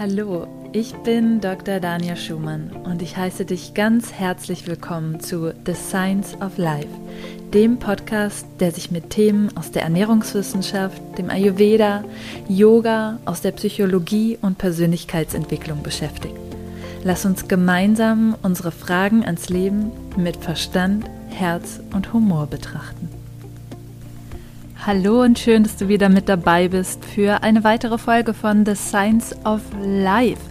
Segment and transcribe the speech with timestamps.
[0.00, 1.78] Hallo, ich bin Dr.
[1.78, 6.88] Dania Schumann und ich heiße dich ganz herzlich willkommen zu The Science of Life,
[7.52, 12.02] dem Podcast, der sich mit Themen aus der Ernährungswissenschaft, dem Ayurveda,
[12.48, 16.34] Yoga, aus der Psychologie und Persönlichkeitsentwicklung beschäftigt.
[17.04, 23.09] Lass uns gemeinsam unsere Fragen ans Leben mit Verstand, Herz und Humor betrachten.
[24.92, 28.74] Hallo und schön, dass du wieder mit dabei bist für eine weitere Folge von The
[28.74, 30.42] Science of Life.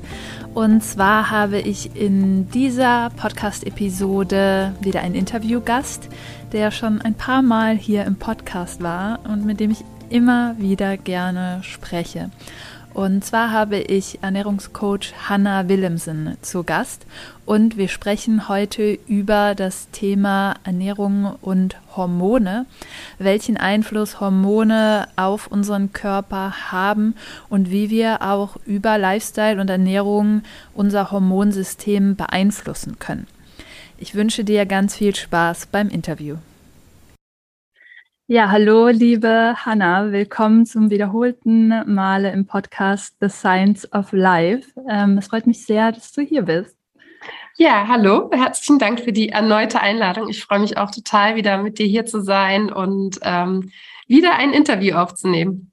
[0.54, 6.08] Und zwar habe ich in dieser Podcast-Episode wieder einen Interviewgast,
[6.54, 10.96] der schon ein paar Mal hier im Podcast war und mit dem ich immer wieder
[10.96, 12.30] gerne spreche.
[12.94, 17.06] Und zwar habe ich Ernährungscoach Hannah Willemsen zu Gast
[17.46, 22.66] und wir sprechen heute über das Thema Ernährung und Hormone,
[23.20, 27.16] welchen Einfluss Hormone auf unseren Körper haben
[27.48, 30.42] und wie wir auch über Lifestyle und Ernährung
[30.74, 33.28] unser Hormonsystem beeinflussen können.
[33.98, 36.38] Ich wünsche dir ganz viel Spaß beim Interview.
[38.32, 40.12] Ja, hallo, liebe Hanna.
[40.12, 44.70] Willkommen zum wiederholten Male im Podcast The Science of Life.
[44.88, 46.78] Ähm, es freut mich sehr, dass du hier bist.
[47.58, 48.30] Ja, hallo.
[48.32, 50.30] Herzlichen Dank für die erneute Einladung.
[50.30, 53.72] Ich freue mich auch total, wieder mit dir hier zu sein und ähm,
[54.06, 55.72] wieder ein Interview aufzunehmen.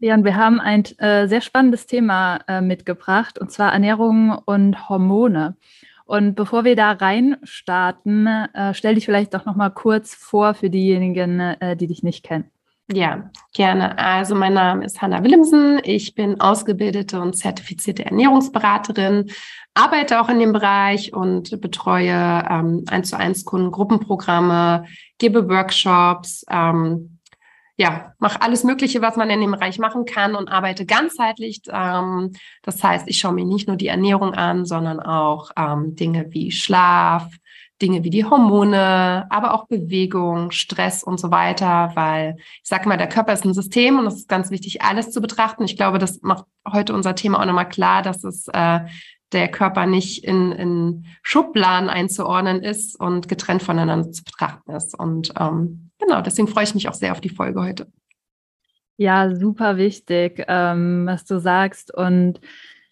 [0.00, 4.90] Ja, und wir haben ein äh, sehr spannendes Thema äh, mitgebracht, und zwar Ernährung und
[4.90, 5.56] Hormone.
[6.04, 10.54] Und bevor wir da rein starten, äh, stell dich vielleicht doch noch mal kurz vor
[10.54, 12.50] für diejenigen, äh, die dich nicht kennen.
[12.92, 13.96] Ja, gerne.
[13.96, 15.80] Also mein Name ist Hanna Willemsen.
[15.84, 19.30] Ich bin ausgebildete und zertifizierte Ernährungsberaterin,
[19.72, 24.84] arbeite auch in dem Bereich und betreue ähm, 1 zu 1 Kunden, Gruppenprogramme,
[25.16, 27.13] gebe Workshops, ähm,
[27.76, 31.62] ja, mache alles Mögliche, was man in dem Bereich machen kann und arbeite ganzheitlich.
[31.68, 36.26] Ähm, das heißt, ich schaue mir nicht nur die Ernährung an, sondern auch ähm, Dinge
[36.30, 37.28] wie Schlaf,
[37.82, 42.96] Dinge wie die Hormone, aber auch Bewegung, Stress und so weiter, weil ich sage mal,
[42.96, 45.64] der Körper ist ein System und es ist ganz wichtig, alles zu betrachten.
[45.64, 48.80] Ich glaube, das macht heute unser Thema auch nochmal klar, dass es äh,
[49.32, 54.96] der Körper nicht in, in Schubladen einzuordnen ist und getrennt voneinander zu betrachten ist.
[54.96, 57.86] Und ähm, genau, deswegen freue ich mich auch sehr auf die Folge heute.
[58.96, 61.92] Ja, super wichtig, ähm, was du sagst.
[61.92, 62.40] Und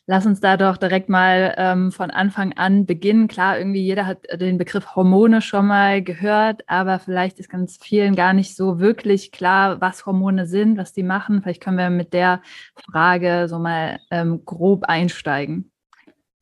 [0.07, 3.29] lass uns da doch direkt mal ähm, von Anfang an beginnen.
[3.29, 8.17] Klar, irgendwie jeder hat den Begriff Hormone schon mal gehört, aber vielleicht ist ganz vielen
[8.17, 11.43] gar nicht so wirklich klar, was Hormone sind, was die machen.
[11.43, 12.43] Vielleicht können wir mit der
[12.91, 15.71] Frage so mal ähm, grob einsteigen.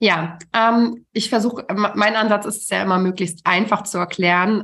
[0.02, 4.62] Ja, ähm, ich versuche, mein Ansatz ist es ja immer möglichst einfach zu erklären.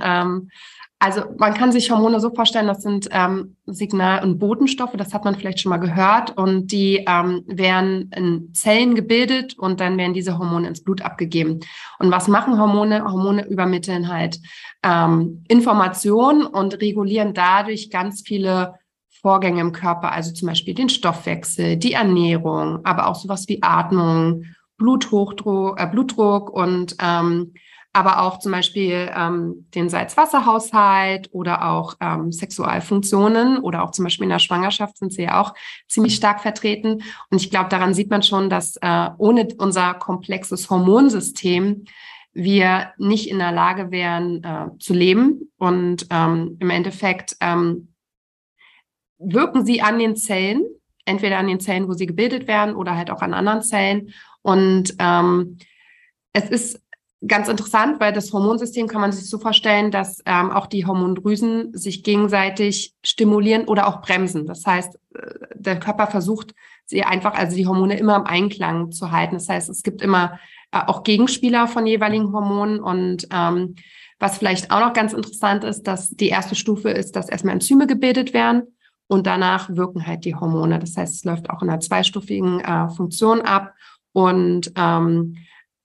[0.99, 5.27] Also man kann sich Hormone so vorstellen, das sind ähm, Signal- und Botenstoffe, das hat
[5.27, 10.15] man vielleicht schon mal gehört, und die ähm, werden in Zellen gebildet und dann werden
[10.15, 11.61] diese Hormone ins Blut abgegeben.
[11.99, 13.05] Und was machen Hormone?
[13.05, 14.41] Hormone übermitteln halt
[14.83, 18.75] ähm, Informationen und regulieren dadurch ganz viele
[19.21, 24.45] Vorgänge im Körper, also zum Beispiel den Stoffwechsel, die Ernährung, aber auch sowas wie Atmung,
[24.79, 27.53] Bluthochdruck, äh, Blutdruck und ähm,
[27.97, 34.25] aber auch zum Beispiel ähm, den Salz-Wasser-Haushalt oder auch ähm, Sexualfunktionen oder auch zum Beispiel
[34.25, 35.55] in der Schwangerschaft sind sie ja auch
[35.89, 37.03] ziemlich stark vertreten.
[37.31, 41.87] Und ich glaube, daran sieht man schon, dass äh, ohne unser komplexes Hormonsystem
[42.35, 45.51] wir nicht in der Lage wären äh, zu leben.
[45.57, 47.95] Und ähm, im Endeffekt ähm,
[49.19, 50.67] wirken sie an den Zellen,
[51.07, 54.13] entweder an den Zellen, wo sie gebildet werden oder halt auch an anderen Zellen.
[54.43, 55.57] Und ähm,
[56.35, 56.86] es ist
[57.27, 61.77] ganz interessant, weil das Hormonsystem kann man sich so vorstellen, dass ähm, auch die Hormondrüsen
[61.77, 64.47] sich gegenseitig stimulieren oder auch bremsen.
[64.47, 65.21] Das heißt, äh,
[65.55, 69.37] der Körper versucht, sie einfach, also die Hormone immer im Einklang zu halten.
[69.37, 70.39] Das heißt, es gibt immer
[70.73, 73.77] äh, auch Gegenspieler von jeweiligen Hormonen und ähm,
[74.19, 77.87] was vielleicht auch noch ganz interessant ist, dass die erste Stufe ist, dass erstmal Enzyme
[77.87, 78.63] gebildet werden
[79.09, 80.79] und danach wirken halt die Hormone.
[80.79, 83.75] Das heißt, es läuft auch in einer zweistufigen äh, Funktion ab
[84.13, 85.37] und ähm,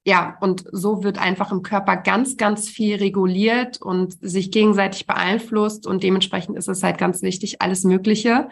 [0.03, 5.85] ja, und so wird einfach im Körper ganz, ganz viel reguliert und sich gegenseitig beeinflusst.
[5.85, 8.49] Und dementsprechend ist es halt ganz wichtig, alles Mögliche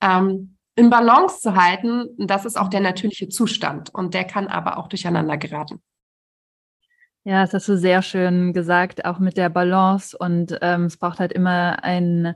[0.00, 2.08] ähm, in Balance zu halten.
[2.18, 3.94] Das ist auch der natürliche Zustand.
[3.94, 5.80] Und der kann aber auch durcheinander geraten.
[7.22, 10.16] Ja, das hast du sehr schön gesagt, auch mit der Balance.
[10.18, 12.34] Und ähm, es braucht halt immer einen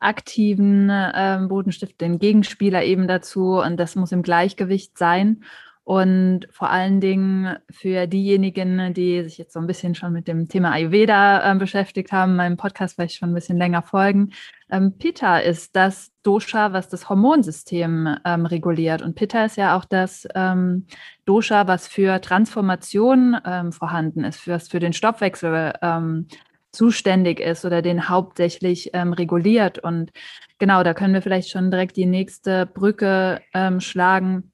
[0.00, 3.60] aktiven ähm, Bodenstift, den Gegenspieler eben dazu.
[3.60, 5.44] Und das muss im Gleichgewicht sein.
[5.90, 10.48] Und vor allen Dingen für diejenigen, die sich jetzt so ein bisschen schon mit dem
[10.48, 14.30] Thema Ayurveda äh, beschäftigt haben, meinem Podcast vielleicht schon ein bisschen länger folgen.
[14.70, 19.02] Ähm, Pitta ist das Dosha, was das Hormonsystem ähm, reguliert.
[19.02, 20.86] Und Pitta ist ja auch das ähm,
[21.24, 26.28] Dosha, was für Transformation ähm, vorhanden ist, was für den Stoffwechsel ähm,
[26.70, 29.80] zuständig ist oder den hauptsächlich ähm, reguliert.
[29.80, 30.12] Und
[30.60, 33.40] genau, da können wir vielleicht schon direkt die nächste Brücke
[33.78, 34.52] schlagen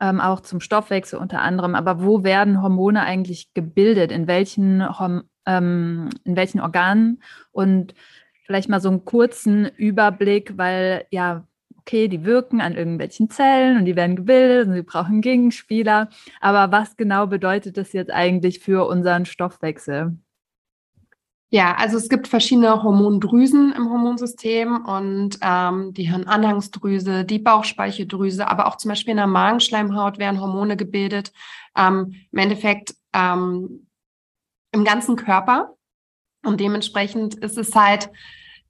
[0.00, 1.74] ähm, auch zum Stoffwechsel unter anderem.
[1.74, 4.12] Aber wo werden Hormone eigentlich gebildet?
[4.12, 4.86] In welchen,
[5.46, 7.22] ähm, in welchen Organen?
[7.52, 7.94] Und
[8.44, 11.46] vielleicht mal so einen kurzen Überblick, weil ja,
[11.78, 16.08] okay, die wirken an irgendwelchen Zellen und die werden gebildet und sie brauchen Gegenspieler.
[16.40, 20.16] Aber was genau bedeutet das jetzt eigentlich für unseren Stoffwechsel?
[21.54, 28.66] Ja, also es gibt verschiedene Hormondrüsen im Hormonsystem und ähm, die Hirnanhangsdrüse, die Bauchspeicheldrüse, aber
[28.66, 31.32] auch zum Beispiel in der Magenschleimhaut werden Hormone gebildet.
[31.76, 33.86] Ähm, Im Endeffekt ähm,
[34.72, 35.76] im ganzen Körper.
[36.44, 38.10] Und dementsprechend ist es halt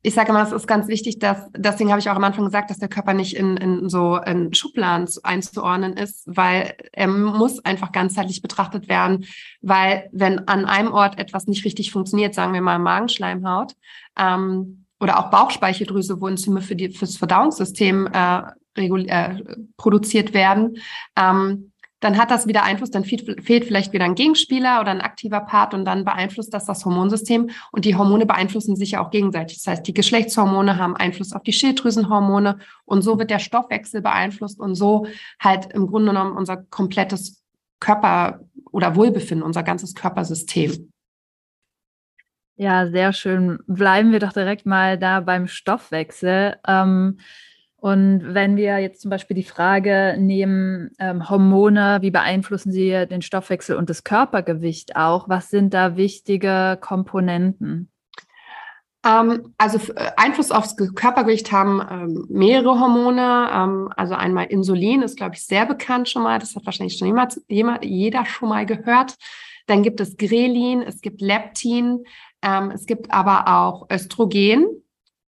[0.06, 2.68] ich sage immer, es ist ganz wichtig, dass, deswegen habe ich auch am Anfang gesagt,
[2.68, 7.90] dass der Körper nicht in, in so in Schubladen einzuordnen ist, weil er muss einfach
[7.90, 9.24] ganzheitlich betrachtet werden,
[9.62, 13.72] weil wenn an einem Ort etwas nicht richtig funktioniert, sagen wir mal Magenschleimhaut
[14.18, 18.42] ähm, oder auch Bauchspeicheldrüse, wo Enzyme für die, fürs Verdauungssystem äh,
[18.76, 19.42] äh,
[19.78, 20.76] produziert werden,
[21.16, 21.72] ähm,
[22.04, 25.72] dann hat das wieder Einfluss, dann fehlt, vielleicht wieder ein Gegenspieler oder ein aktiver Part
[25.72, 29.56] und dann beeinflusst das das Hormonsystem und die Hormone beeinflussen sich ja auch gegenseitig.
[29.56, 34.60] Das heißt, die Geschlechtshormone haben Einfluss auf die Schilddrüsenhormone und so wird der Stoffwechsel beeinflusst
[34.60, 35.06] und so
[35.40, 37.42] halt im Grunde genommen unser komplettes
[37.80, 38.40] Körper
[38.70, 40.92] oder Wohlbefinden, unser ganzes Körpersystem.
[42.56, 43.60] Ja, sehr schön.
[43.66, 46.56] Bleiben wir doch direkt mal da beim Stoffwechsel.
[46.68, 47.18] Ähm,
[47.84, 53.20] und wenn wir jetzt zum Beispiel die Frage nehmen, ähm, Hormone, wie beeinflussen sie den
[53.20, 55.28] Stoffwechsel und das Körpergewicht auch?
[55.28, 57.90] Was sind da wichtige Komponenten?
[59.04, 63.50] Ähm, also äh, Einfluss aufs Körpergewicht haben ähm, mehrere Hormone.
[63.52, 66.38] Ähm, also einmal Insulin ist, glaube ich, sehr bekannt schon mal.
[66.38, 69.16] Das hat wahrscheinlich schon jemand, jemand, jeder schon mal gehört.
[69.66, 72.04] Dann gibt es Grelin, es gibt Leptin,
[72.40, 74.83] ähm, es gibt aber auch Östrogen.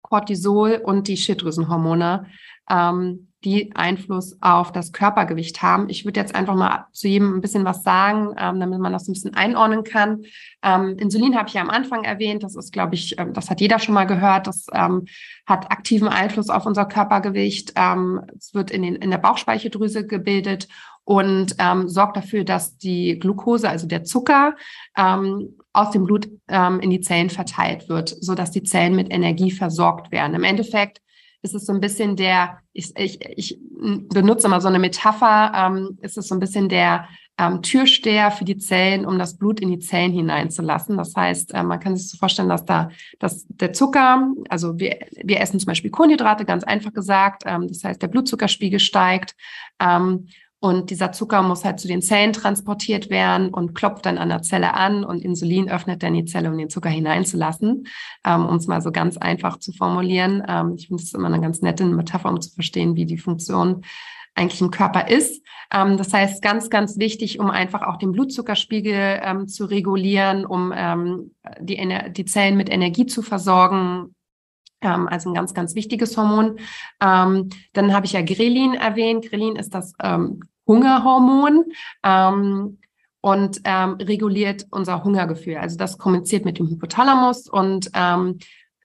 [0.08, 2.26] Cortisol und die Schilddrüsenhormone,
[2.70, 5.88] ähm, die Einfluss auf das Körpergewicht haben.
[5.88, 9.06] Ich würde jetzt einfach mal zu jedem ein bisschen was sagen, ähm, damit man das
[9.06, 10.22] ein bisschen einordnen kann.
[10.62, 12.42] Ähm, Insulin habe ich ja am Anfang erwähnt.
[12.42, 14.46] Das ist, glaube ich, ähm, das hat jeder schon mal gehört.
[14.46, 15.06] Das ähm,
[15.46, 17.72] hat aktiven Einfluss auf unser Körpergewicht.
[17.76, 20.66] Ähm, es wird in, den, in der Bauchspeicheldrüse gebildet
[21.04, 24.56] und ähm, sorgt dafür, dass die Glucose, also der Zucker,
[24.96, 29.12] ähm, aus dem Blut ähm, in die Zellen verteilt wird, so dass die Zellen mit
[29.12, 30.34] Energie versorgt werden.
[30.34, 31.00] Im Endeffekt
[31.42, 35.98] ist es so ein bisschen der, ich, ich, ich benutze mal so eine Metapher, ähm,
[36.00, 37.06] ist es so ein bisschen der
[37.38, 40.96] ähm, Türsteher für die Zellen, um das Blut in die Zellen hineinzulassen.
[40.96, 42.88] Das heißt, äh, man kann sich so vorstellen, dass da
[43.18, 47.42] dass der Zucker, also wir, wir essen zum Beispiel Kohlenhydrate, ganz einfach gesagt.
[47.44, 49.34] Ähm, das heißt, der Blutzuckerspiegel steigt.
[49.78, 50.28] Ähm,
[50.58, 54.42] und dieser Zucker muss halt zu den Zellen transportiert werden und klopft dann an der
[54.42, 57.86] Zelle an und Insulin öffnet dann die Zelle, um den Zucker hineinzulassen,
[58.24, 60.42] ähm, um es mal so ganz einfach zu formulieren.
[60.48, 63.82] Ähm, ich finde es immer eine ganz nette Metapher, um zu verstehen, wie die Funktion
[64.34, 65.42] eigentlich im Körper ist.
[65.72, 70.72] Ähm, das heißt, ganz, ganz wichtig, um einfach auch den Blutzuckerspiegel ähm, zu regulieren, um
[70.74, 71.76] ähm, die,
[72.12, 74.15] die Zellen mit Energie zu versorgen,
[74.80, 76.58] ähm, also ein ganz, ganz wichtiges Hormon.
[77.00, 79.28] Ähm, dann habe ich ja Grelin erwähnt.
[79.28, 81.64] Grelin ist das ähm, Hungerhormon
[82.02, 82.78] ähm,
[83.20, 85.56] und ähm, reguliert unser Hungergefühl.
[85.56, 88.38] Also das kommuniziert mit dem Hypothalamus und ähm,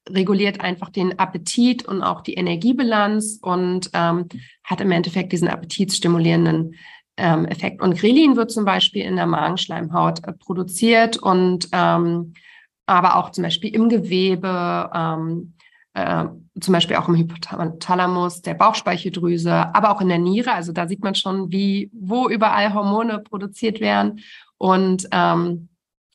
[0.10, 6.74] reguliert einfach den Appetit und auch die Energiebilanz und hat im Endeffekt diesen appetitstimulierenden
[7.18, 7.84] Effekt.
[7.84, 13.76] Und Grelin wird zum Beispiel in der Magenschleimhaut äh, produziert und aber auch zum Beispiel
[13.76, 15.54] im Gewebe, ähm,
[15.94, 16.26] äh,
[16.60, 20.54] zum Beispiel auch im Hypothalamus, der Bauchspeicheldrüse, aber auch in der Niere.
[20.54, 24.22] Also da sieht man schon, wie, wo überall Hormone produziert werden.
[24.58, 25.70] Und ähm,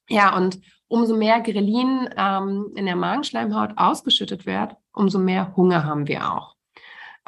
[0.08, 6.06] ja, und umso mehr Grelin ähm, in der Magenschleimhaut ausgeschüttet wird, umso mehr Hunger haben
[6.06, 6.54] wir auch.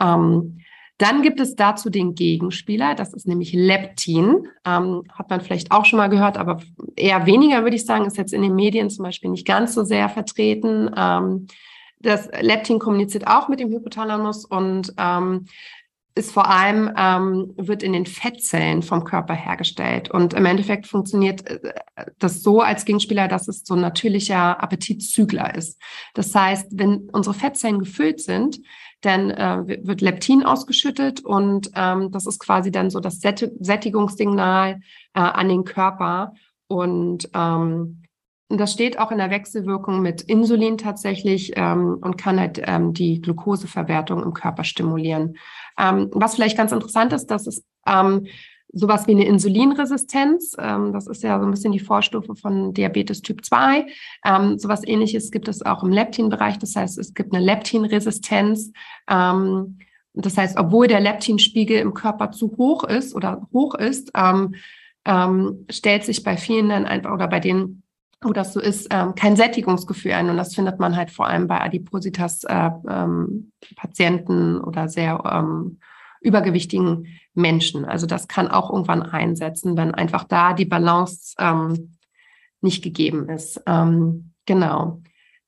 [0.01, 0.61] Ähm,
[0.99, 4.49] dann gibt es dazu den Gegenspieler, das ist nämlich Leptin.
[4.65, 6.61] Ähm, hat man vielleicht auch schon mal gehört, aber
[6.97, 9.85] eher weniger, würde ich sagen, ist jetzt in den Medien zum Beispiel nicht ganz so
[9.85, 10.91] sehr vertreten.
[10.97, 11.47] Ähm,
[12.01, 15.47] das Leptin kommuniziert auch mit dem Hypothalamus und ähm,
[16.19, 20.11] ist vor allem, ähm, wird in den Fettzellen vom Körper hergestellt.
[20.11, 21.73] Und im Endeffekt funktioniert äh,
[22.19, 25.81] das so als Gegenspieler, dass es so ein natürlicher Appetitzügler ist.
[26.15, 28.59] Das heißt, wenn unsere Fettzellen gefüllt sind,
[29.01, 34.81] dann äh, wird Leptin ausgeschüttet und ähm, das ist quasi dann so das Sättigungssignal
[35.15, 36.33] äh, an den Körper.
[36.67, 38.03] Und ähm,
[38.49, 43.21] das steht auch in der Wechselwirkung mit Insulin tatsächlich ähm, und kann halt ähm, die
[43.21, 45.37] Glukoseverwertung im Körper stimulieren.
[45.79, 48.27] Ähm, was vielleicht ganz interessant ist, dass es ähm,
[48.73, 53.21] sowas wie eine Insulinresistenz, ähm, das ist ja so ein bisschen die Vorstufe von Diabetes
[53.21, 53.87] Typ 2.
[54.25, 56.59] Ähm, sowas ähnliches gibt es auch im Leptinbereich.
[56.59, 58.73] Das heißt, es gibt eine Leptinresistenz.
[59.07, 64.11] Das heißt, obwohl der Leptinspiegel im Körper zu hoch ist oder hoch ist,
[65.71, 67.83] stellt sich bei vielen dann einfach oder bei den
[68.21, 70.29] wo das so ist, ähm, kein Sättigungsgefühl ein.
[70.29, 75.79] Und das findet man halt vor allem bei Adipositas-Patienten äh, ähm, oder sehr ähm,
[76.21, 77.85] übergewichtigen Menschen.
[77.85, 81.95] Also das kann auch irgendwann einsetzen, wenn einfach da die Balance ähm,
[82.61, 83.63] nicht gegeben ist.
[83.67, 85.01] Ähm, genau.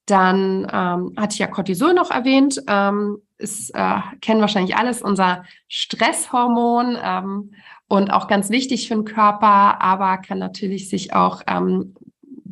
[0.07, 2.63] Dann ähm, hatte ich ja Cortisol noch erwähnt.
[2.69, 7.53] Ähm, ist, äh, kennen wahrscheinlich alles, unser Stresshormon ähm,
[7.89, 11.95] und auch ganz wichtig für den Körper, aber kann natürlich sich auch ähm,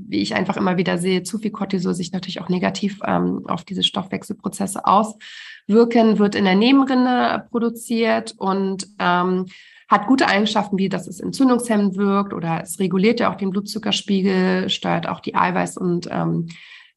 [0.09, 3.65] wie ich einfach immer wieder sehe, zu viel Cortisol sich natürlich auch negativ ähm, auf
[3.65, 9.47] diese Stoffwechselprozesse auswirken, wird in der Nebenrinne produziert und ähm,
[9.89, 14.69] hat gute Eigenschaften, wie dass es entzündungshemmend wirkt oder es reguliert ja auch den Blutzuckerspiegel,
[14.69, 16.49] steuert auch die Eiweiß- und ähm,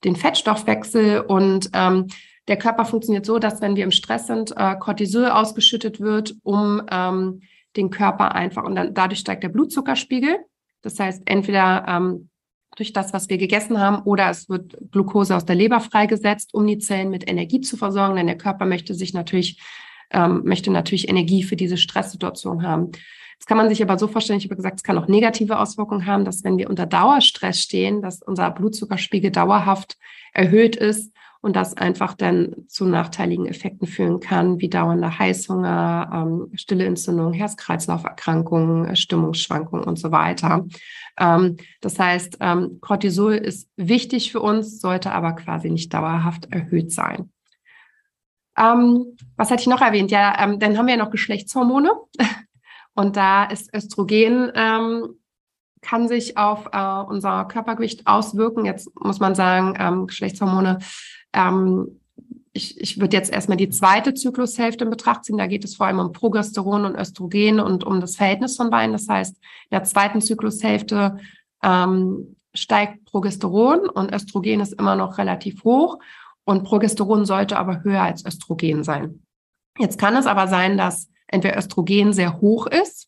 [0.03, 2.07] den Fettstoffwechsel und ähm,
[2.47, 6.81] der Körper funktioniert so, dass wenn wir im Stress sind, äh, Cortisol ausgeschüttet wird, um
[6.91, 7.41] ähm,
[7.77, 10.37] den Körper einfach und dann dadurch steigt der Blutzuckerspiegel.
[10.81, 12.29] Das heißt, entweder ähm,
[12.75, 16.65] durch das, was wir gegessen haben, oder es wird Glucose aus der Leber freigesetzt, um
[16.65, 19.61] die Zellen mit Energie zu versorgen, denn der Körper möchte sich natürlich,
[20.11, 22.91] ähm, möchte natürlich Energie für diese Stresssituation haben.
[23.37, 26.05] Das kann man sich aber so vorstellen, ich habe gesagt, es kann auch negative Auswirkungen
[26.05, 29.97] haben, dass wenn wir unter Dauerstress stehen, dass unser Blutzuckerspiegel dauerhaft
[30.33, 36.51] erhöht ist und das einfach dann zu nachteiligen Effekten führen kann, wie dauernder Heißhunger, ähm,
[36.55, 40.67] stille Entzündung, Herz-Kreislauf-Erkrankungen, Stimmungsschwankungen und so weiter.
[41.19, 46.91] Ähm, das heißt, ähm, Cortisol ist wichtig für uns, sollte aber quasi nicht dauerhaft erhöht
[46.91, 47.31] sein.
[48.55, 50.11] Ähm, was hatte ich noch erwähnt?
[50.11, 51.91] Ja, ähm, dann haben wir ja noch Geschlechtshormone.
[52.93, 55.15] Und da ist Östrogen ähm,
[55.81, 58.65] kann sich auf äh, unser Körpergewicht auswirken.
[58.65, 60.79] Jetzt muss man sagen, ähm, Geschlechtshormone
[61.33, 61.99] ähm,
[62.53, 65.37] ich, ich würde jetzt erstmal die zweite Zyklushälfte in Betracht ziehen.
[65.37, 68.91] Da geht es vor allem um Progesteron und Östrogen und um das Verhältnis von beiden.
[68.91, 71.17] Das heißt, in der zweiten Zyklushälfte
[71.63, 75.99] ähm, steigt Progesteron und Östrogen ist immer noch relativ hoch
[76.43, 79.23] und Progesteron sollte aber höher als Östrogen sein.
[79.77, 83.07] Jetzt kann es aber sein, dass entweder Östrogen sehr hoch ist,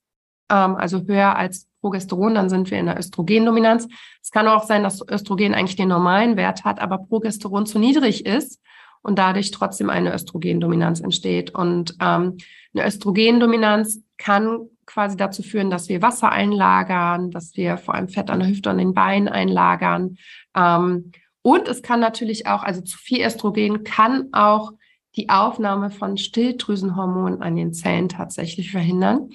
[0.49, 3.89] ähm, also höher als Progesteron, dann sind wir in der Östrogendominanz.
[4.21, 8.25] Es kann auch sein, dass Östrogen eigentlich den normalen Wert hat, aber Progesteron zu niedrig
[8.25, 8.61] ist
[9.01, 11.53] und dadurch trotzdem eine Östrogendominanz entsteht.
[11.53, 12.37] Und ähm,
[12.73, 18.29] eine Östrogendominanz kann quasi dazu führen, dass wir Wasser einlagern, dass wir vor allem Fett
[18.29, 20.17] an der Hüfte und den Beinen einlagern.
[20.55, 21.11] Ähm,
[21.41, 24.71] und es kann natürlich auch, also zu viel Östrogen kann auch
[25.17, 29.29] die Aufnahme von Stilldrüsenhormonen an den Zellen tatsächlich verhindern,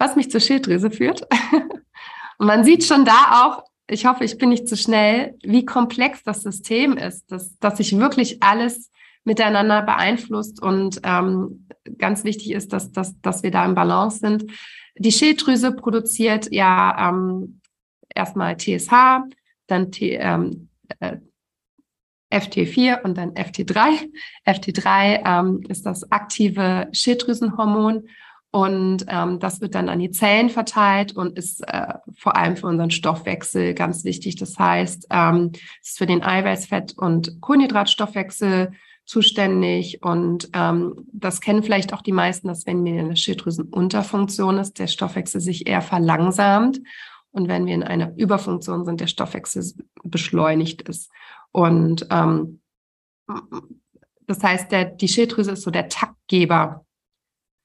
[0.00, 1.28] was mich zur Schilddrüse führt.
[2.38, 6.22] und man sieht schon da auch, ich hoffe, ich bin nicht zu schnell, wie komplex
[6.24, 8.90] das System ist, dass, dass sich wirklich alles
[9.24, 14.50] miteinander beeinflusst und ähm, ganz wichtig ist, dass, dass, dass wir da im Balance sind.
[14.96, 17.60] Die Schilddrüse produziert ja ähm,
[18.14, 19.22] erstmal TSH,
[19.66, 21.18] dann T, ähm, äh,
[22.32, 24.08] FT4 und dann FT3.
[24.46, 28.08] FT3 ähm, ist das aktive Schilddrüsenhormon
[28.52, 32.66] und ähm, das wird dann an die Zellen verteilt und ist äh, vor allem für
[32.66, 34.36] unseren Stoffwechsel ganz wichtig.
[34.36, 38.72] Das heißt, ähm, es ist für den Eiweißfett- und Kohlenhydratstoffwechsel
[39.04, 40.02] zuständig.
[40.02, 44.80] Und ähm, das kennen vielleicht auch die meisten, dass wenn wir in einer Schilddrüsenunterfunktion ist,
[44.80, 46.80] der Stoffwechsel sich eher verlangsamt.
[47.30, 49.64] Und wenn wir in einer Überfunktion sind, der Stoffwechsel
[50.02, 51.12] beschleunigt ist.
[51.52, 52.60] Und ähm,
[54.26, 56.84] das heißt, der, die Schilddrüse ist so der Taktgeber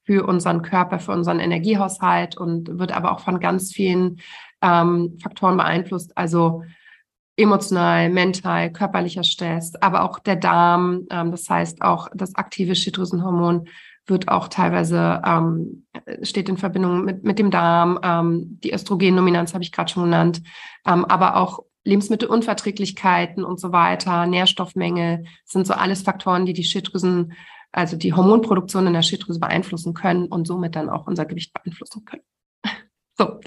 [0.06, 4.20] für unseren Körper, für unseren Energiehaushalt und wird aber auch von ganz vielen
[4.62, 6.16] ähm, Faktoren beeinflusst.
[6.16, 6.62] Also
[7.36, 11.06] emotional, mental, körperlicher Stress, aber auch der Darm.
[11.10, 13.68] Ähm, das heißt, auch das aktive Schilddrüsenhormon
[14.06, 15.84] wird auch teilweise, ähm,
[16.22, 17.98] steht in Verbindung mit, mit dem Darm.
[18.02, 20.42] Ähm, die Östrogendominanz habe ich gerade schon genannt,
[20.86, 27.32] ähm, aber auch Lebensmittelunverträglichkeiten und so weiter, Nährstoffmängel sind so alles Faktoren, die die Schilddrüsen
[27.76, 32.04] also die Hormonproduktion in der Schilddrüse beeinflussen können und somit dann auch unser Gewicht beeinflussen
[32.06, 32.22] können.
[33.18, 33.38] so.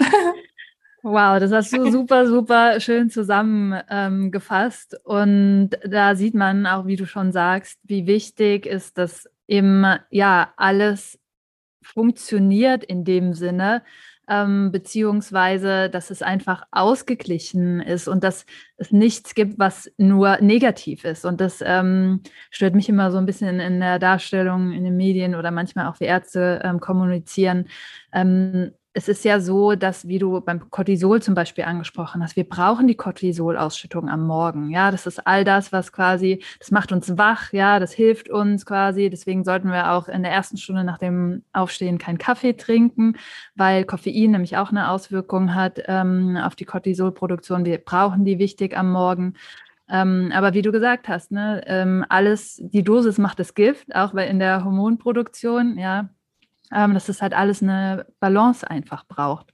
[1.02, 4.94] Wow, das hast du super, super schön zusammengefasst.
[4.94, 9.84] Ähm, und da sieht man auch, wie du schon sagst, wie wichtig ist, dass eben
[10.10, 11.18] ja alles
[11.82, 13.82] funktioniert in dem Sinne,
[14.30, 18.46] ähm, beziehungsweise dass es einfach ausgeglichen ist und dass
[18.76, 21.24] es nichts gibt, was nur negativ ist.
[21.24, 25.34] Und das ähm, stört mich immer so ein bisschen in der Darstellung in den Medien
[25.34, 27.68] oder manchmal auch wie Ärzte ähm, kommunizieren.
[28.12, 32.48] Ähm, es ist ja so, dass, wie du beim Cortisol zum Beispiel angesprochen hast, wir
[32.48, 34.70] brauchen die Cortisolausschüttung am Morgen.
[34.70, 38.66] Ja, das ist all das, was quasi, das macht uns wach, ja, das hilft uns
[38.66, 39.08] quasi.
[39.08, 43.16] Deswegen sollten wir auch in der ersten Stunde nach dem Aufstehen keinen Kaffee trinken,
[43.54, 47.64] weil Koffein nämlich auch eine Auswirkung hat ähm, auf die Cortisolproduktion.
[47.64, 49.34] Wir brauchen die wichtig am Morgen.
[49.88, 54.12] Ähm, aber wie du gesagt hast, ne, ähm, alles, die Dosis macht das Gift, auch
[54.14, 56.10] bei in der Hormonproduktion, ja,
[56.74, 59.52] ähm, dass es halt alles eine Balance einfach braucht.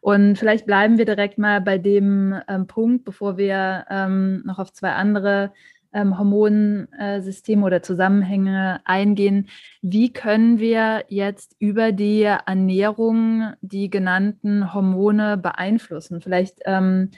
[0.00, 4.72] Und vielleicht bleiben wir direkt mal bei dem ähm, Punkt, bevor wir ähm, noch auf
[4.72, 5.52] zwei andere
[5.92, 9.48] ähm, Hormonsysteme oder Zusammenhänge eingehen.
[9.80, 16.20] Wie können wir jetzt über die Ernährung die genannten Hormone beeinflussen?
[16.20, 17.10] Vielleicht ähm,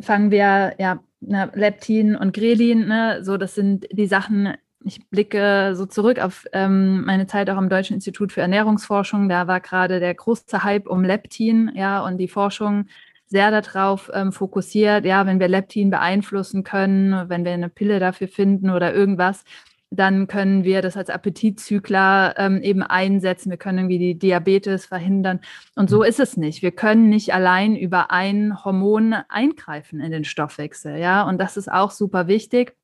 [0.00, 3.22] fangen wir ja Leptin und Grelin, ne?
[3.22, 4.54] so das sind die Sachen,
[4.86, 9.28] ich blicke so zurück auf ähm, meine Zeit auch am Deutschen Institut für Ernährungsforschung.
[9.28, 12.86] Da war gerade der große Hype um Leptin, ja, und die Forschung
[13.26, 18.28] sehr darauf ähm, fokussiert, ja, wenn wir Leptin beeinflussen können, wenn wir eine Pille dafür
[18.28, 19.44] finden oder irgendwas,
[19.90, 23.50] dann können wir das als Appetitzügler ähm, eben einsetzen.
[23.50, 25.40] Wir können irgendwie die Diabetes verhindern.
[25.74, 26.62] Und so ist es nicht.
[26.62, 30.98] Wir können nicht allein über ein Hormon eingreifen in den Stoffwechsel.
[30.98, 32.76] Ja, und das ist auch super wichtig.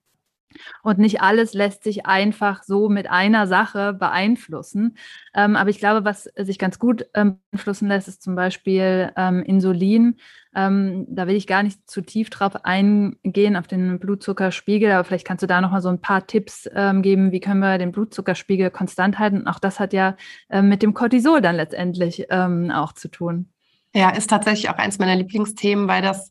[0.82, 4.96] Und nicht alles lässt sich einfach so mit einer Sache beeinflussen.
[5.34, 9.42] Ähm, aber ich glaube, was sich ganz gut ähm, beeinflussen lässt, ist zum Beispiel ähm,
[9.42, 10.16] Insulin.
[10.54, 15.26] Ähm, da will ich gar nicht zu tief drauf eingehen, auf den Blutzuckerspiegel, aber vielleicht
[15.26, 18.70] kannst du da nochmal so ein paar Tipps ähm, geben, wie können wir den Blutzuckerspiegel
[18.70, 19.46] konstant halten.
[19.46, 20.16] Auch das hat ja
[20.50, 23.48] ähm, mit dem Cortisol dann letztendlich auch zu tun.
[23.94, 26.30] Ja, ist tatsächlich auch eins meiner Lieblingsthemen, weil das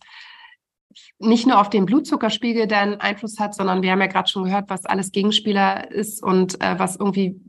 [1.19, 4.69] nicht nur auf den Blutzuckerspiegel dann Einfluss hat, sondern wir haben ja gerade schon gehört,
[4.69, 7.39] was alles Gegenspieler ist und äh, was irgendwie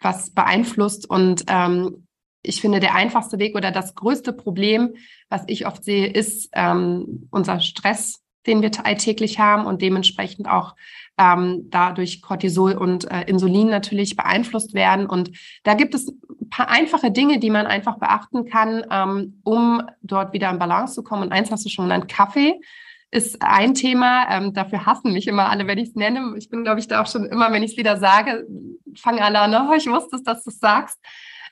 [0.00, 1.08] was beeinflusst.
[1.08, 2.06] Und ähm,
[2.42, 4.94] ich finde, der einfachste Weg oder das größte Problem,
[5.28, 10.74] was ich oft sehe, ist ähm, unser Stress, den wir alltäglich haben und dementsprechend auch
[11.18, 15.06] ähm, dadurch Cortisol und äh, Insulin natürlich beeinflusst werden.
[15.06, 15.30] Und
[15.62, 20.32] da gibt es ein paar einfache Dinge, die man einfach beachten kann, ähm, um dort
[20.32, 21.22] wieder in Balance zu kommen.
[21.22, 22.60] Und eins hast du schon genannt, Kaffee
[23.12, 24.26] ist ein Thema.
[24.30, 26.34] Ähm, dafür hassen mich immer alle, wenn ich es nenne.
[26.38, 28.46] Ich bin, glaube ich, da auch schon immer, wenn ich es wieder sage,
[28.96, 30.98] fangen alle an, oh, ich wusste es, dass du es sagst.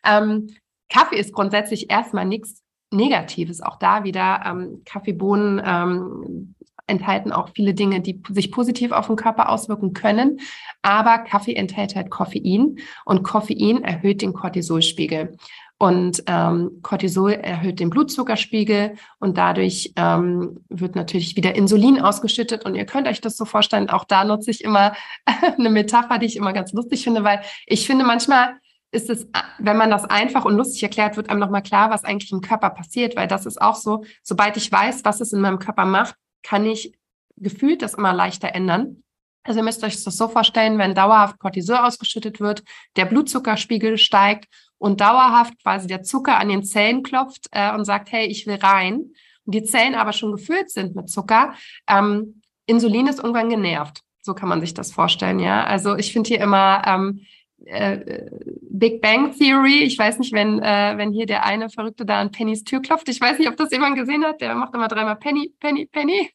[0.04, 0.48] Ähm,
[0.88, 3.60] Kaffee ist grundsätzlich erstmal nichts Negatives.
[3.60, 6.54] Auch da wieder ähm, Kaffeebohnen ähm,
[6.86, 10.40] enthalten auch viele Dinge, die sich positiv auf den Körper auswirken können.
[10.82, 15.36] Aber Kaffee enthält halt Koffein und Koffein erhöht den Cortisolspiegel.
[15.82, 22.66] Und ähm, Cortisol erhöht den Blutzuckerspiegel und dadurch ähm, wird natürlich wieder Insulin ausgeschüttet.
[22.66, 24.92] Und ihr könnt euch das so vorstellen, auch da nutze ich immer
[25.58, 28.56] eine Metapher, die ich immer ganz lustig finde, weil ich finde manchmal
[28.92, 29.26] ist es,
[29.58, 32.68] wenn man das einfach und lustig erklärt, wird einem nochmal klar, was eigentlich im Körper
[32.68, 36.14] passiert, weil das ist auch so, sobald ich weiß, was es in meinem Körper macht,
[36.42, 36.92] kann ich
[37.36, 39.02] gefühlt das immer leichter ändern.
[39.44, 42.64] Also ihr müsst euch das so vorstellen, wenn dauerhaft Cortisol ausgeschüttet wird,
[42.96, 44.46] der Blutzuckerspiegel steigt
[44.80, 48.56] und dauerhaft quasi der Zucker an den Zellen klopft äh, und sagt, hey, ich will
[48.56, 49.12] rein,
[49.44, 51.54] und die Zellen aber schon gefüllt sind mit Zucker,
[51.88, 54.00] ähm, Insulin ist irgendwann genervt.
[54.22, 55.64] So kann man sich das vorstellen, ja.
[55.64, 57.20] Also ich finde hier immer ähm,
[57.66, 58.30] äh,
[58.70, 59.82] Big Bang Theory.
[59.82, 63.08] Ich weiß nicht, wenn, äh, wenn hier der eine Verrückte da an Pennys Tür klopft.
[63.08, 64.40] Ich weiß nicht, ob das jemand gesehen hat.
[64.40, 66.30] Der macht immer dreimal Penny, Penny, Penny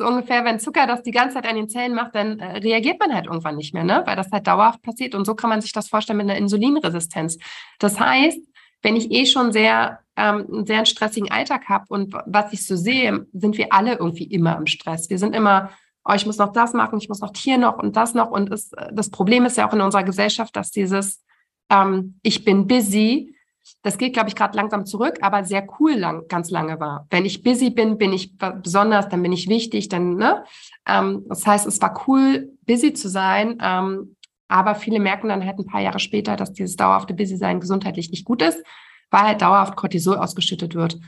[0.00, 2.98] so ungefähr, wenn Zucker das die ganze Zeit an den Zellen macht, dann äh, reagiert
[2.98, 4.02] man halt irgendwann nicht mehr, ne?
[4.06, 5.14] weil das halt dauerhaft passiert.
[5.14, 7.36] Und so kann man sich das vorstellen mit einer Insulinresistenz.
[7.78, 8.40] Das heißt,
[8.82, 12.76] wenn ich eh schon sehr, ähm, einen sehr stressigen Alltag habe und was ich so
[12.76, 15.10] sehe, sind wir alle irgendwie immer im Stress.
[15.10, 15.70] Wir sind immer,
[16.06, 18.30] oh, ich muss noch das machen, ich muss noch hier noch und das noch.
[18.30, 21.22] Und es, das Problem ist ja auch in unserer Gesellschaft, dass dieses
[21.70, 23.34] ähm, Ich bin busy
[23.82, 27.06] das geht, glaube ich, gerade langsam zurück, aber sehr cool lang, ganz lange war.
[27.10, 30.44] Wenn ich busy bin, bin ich besonders, dann bin ich wichtig, dann, ne?
[30.86, 34.16] Ähm, das heißt, es war cool, busy zu sein, ähm,
[34.48, 38.24] aber viele merken dann halt ein paar Jahre später, dass dieses dauerhafte Busy-Sein gesundheitlich nicht
[38.24, 38.62] gut ist,
[39.10, 40.98] weil halt dauerhaft Cortisol ausgeschüttet wird.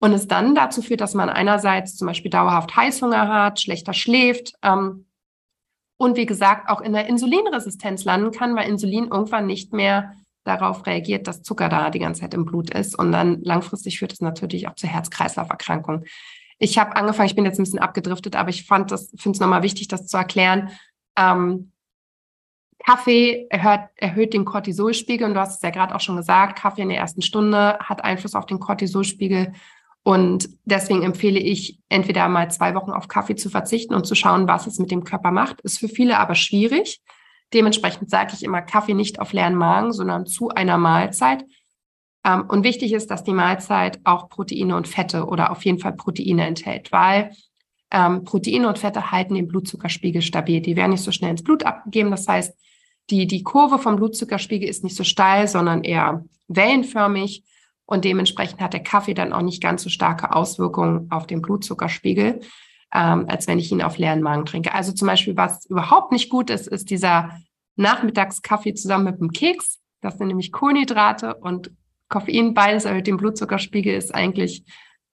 [0.00, 4.52] Und es dann dazu führt, dass man einerseits zum Beispiel dauerhaft Heißhunger hat, schlechter schläft,
[4.62, 5.06] ähm,
[5.96, 10.12] und wie gesagt auch in der Insulinresistenz landen kann, weil Insulin irgendwann nicht mehr
[10.44, 12.98] darauf reagiert, dass Zucker da die ganze Zeit im Blut ist.
[12.98, 16.04] Und dann langfristig führt es natürlich auch zu Herz-Kreislauf-Erkrankungen.
[16.58, 19.40] Ich habe angefangen, ich bin jetzt ein bisschen abgedriftet, aber ich fand das, finde es
[19.40, 20.70] nochmal wichtig, das zu erklären.
[21.16, 21.72] Ähm,
[22.84, 26.82] Kaffee erhöht, erhöht den Cortisolspiegel und du hast es ja gerade auch schon gesagt, Kaffee
[26.82, 29.52] in der ersten Stunde hat Einfluss auf den Cortisolspiegel
[30.04, 34.46] und deswegen empfehle ich, entweder mal zwei Wochen auf Kaffee zu verzichten und zu schauen,
[34.46, 35.62] was es mit dem Körper macht.
[35.62, 37.00] Ist für viele aber schwierig.
[37.52, 41.44] Dementsprechend sage ich immer Kaffee nicht auf leeren Magen, sondern zu einer Mahlzeit.
[42.24, 45.92] Ähm, und wichtig ist, dass die Mahlzeit auch Proteine und Fette oder auf jeden Fall
[45.92, 47.30] Proteine enthält, weil
[47.90, 50.60] ähm, Proteine und Fette halten den Blutzuckerspiegel stabil.
[50.60, 52.10] Die werden nicht so schnell ins Blut abgegeben.
[52.10, 52.56] Das heißt,
[53.10, 57.44] die, die Kurve vom Blutzuckerspiegel ist nicht so steil, sondern eher wellenförmig.
[57.86, 62.40] Und dementsprechend hat der Kaffee dann auch nicht ganz so starke Auswirkungen auf den Blutzuckerspiegel,
[62.92, 64.74] ähm, als wenn ich ihn auf leeren Magen trinke.
[64.74, 67.38] Also zum Beispiel, was überhaupt nicht gut ist, ist dieser
[67.76, 69.80] Nachmittagskaffee zusammen mit dem Keks.
[70.00, 71.70] Das sind nämlich Kohlenhydrate und
[72.08, 72.54] Koffein.
[72.54, 74.64] Beides erhöht den Blutzuckerspiegel, ist eigentlich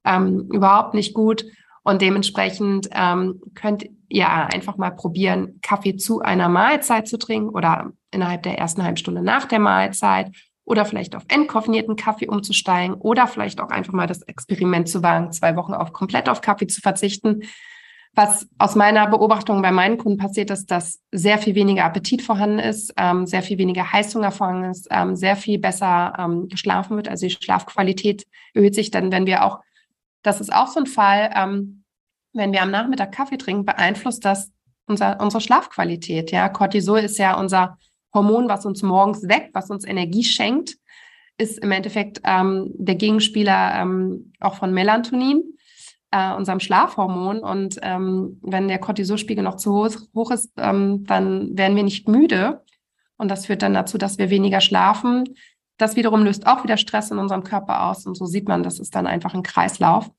[0.06, 1.46] ähm, überhaupt nicht gut.
[1.84, 7.92] Und dementsprechend ähm, könnt ihr einfach mal probieren, Kaffee zu einer Mahlzeit zu trinken oder
[8.12, 10.32] innerhalb der ersten halben Stunde nach der Mahlzeit
[10.72, 15.34] oder vielleicht auf entkoffinierten Kaffee umzusteigen oder vielleicht auch einfach mal das Experiment zu wagen,
[15.34, 17.42] zwei Wochen auf komplett auf Kaffee zu verzichten.
[18.14, 22.60] Was aus meiner Beobachtung bei meinen Kunden passiert ist, dass sehr viel weniger Appetit vorhanden
[22.60, 27.10] ist, ähm, sehr viel weniger Heißhunger vorhanden ist, ähm, sehr viel besser ähm, geschlafen wird.
[27.10, 29.60] Also die Schlafqualität erhöht sich dann, wenn wir auch,
[30.24, 31.84] das ist auch so ein Fall, ähm,
[32.32, 34.52] wenn wir am Nachmittag Kaffee trinken, beeinflusst das
[34.88, 36.32] unser, unsere Schlafqualität.
[36.32, 37.78] Ja, Cortisol ist ja unser
[38.14, 40.78] Hormon, was uns morgens weckt, was uns Energie schenkt,
[41.38, 45.44] ist im Endeffekt ähm, der Gegenspieler ähm, auch von Melatonin,
[46.12, 47.40] äh, unserem Schlafhormon.
[47.40, 52.08] Und ähm, wenn der Cortisolspiegel noch zu hoch, hoch ist, ähm, dann werden wir nicht
[52.08, 52.64] müde.
[53.18, 55.24] Und das führt dann dazu, dass wir weniger schlafen.
[55.78, 58.06] Das wiederum löst auch wieder Stress in unserem Körper aus.
[58.06, 60.10] Und so sieht man, das ist dann einfach ein Kreislauf.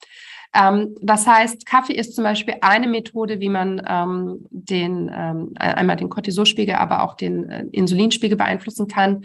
[0.54, 5.96] Ähm, das heißt, Kaffee ist zum Beispiel eine Methode, wie man ähm, den, ähm, einmal
[5.96, 9.24] den Cortisolspiegel, aber auch den äh, Insulinspiegel beeinflussen kann.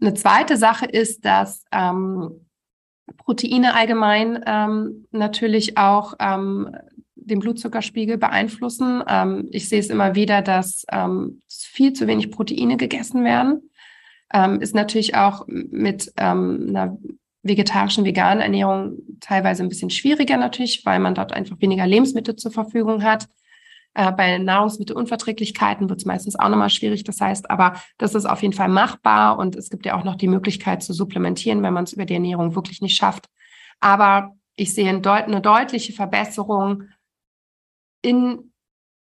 [0.00, 2.46] Eine zweite Sache ist, dass ähm,
[3.16, 6.70] Proteine allgemein ähm, natürlich auch ähm,
[7.14, 9.02] den Blutzuckerspiegel beeinflussen.
[9.08, 13.70] Ähm, ich sehe es immer wieder, dass ähm, viel zu wenig Proteine gegessen werden.
[14.32, 16.98] Ähm, ist natürlich auch mit ähm, einer
[17.42, 22.50] vegetarischen, veganen Ernährung teilweise ein bisschen schwieriger natürlich, weil man dort einfach weniger Lebensmittel zur
[22.50, 23.28] Verfügung hat.
[23.94, 27.04] Äh, bei Nahrungsmittelunverträglichkeiten wird es meistens auch nochmal schwierig.
[27.04, 30.16] Das heißt aber, das ist auf jeden Fall machbar und es gibt ja auch noch
[30.16, 33.26] die Möglichkeit zu supplementieren, wenn man es über die Ernährung wirklich nicht schafft.
[33.80, 36.84] Aber ich sehe eine, deut eine deutliche Verbesserung
[38.02, 38.52] in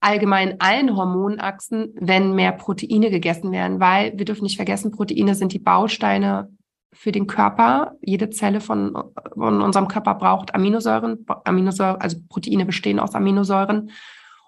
[0.00, 5.52] allgemein allen Hormonachsen, wenn mehr Proteine gegessen werden, weil wir dürfen nicht vergessen, Proteine sind
[5.52, 6.55] die Bausteine
[6.96, 7.92] für den Körper.
[8.00, 8.96] Jede Zelle von,
[9.34, 11.24] von unserem Körper braucht Aminosäuren.
[11.44, 13.90] Aminosäuren, also Proteine bestehen aus Aminosäuren.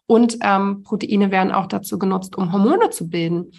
[0.07, 3.53] Und ähm, Proteine werden auch dazu genutzt, um Hormone zu bilden.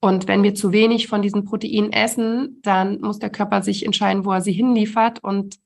[0.00, 4.24] Und wenn wir zu wenig von diesen Proteinen essen, dann muss der Körper sich entscheiden,
[4.24, 5.24] wo er sie hinliefert.
[5.24, 5.56] Und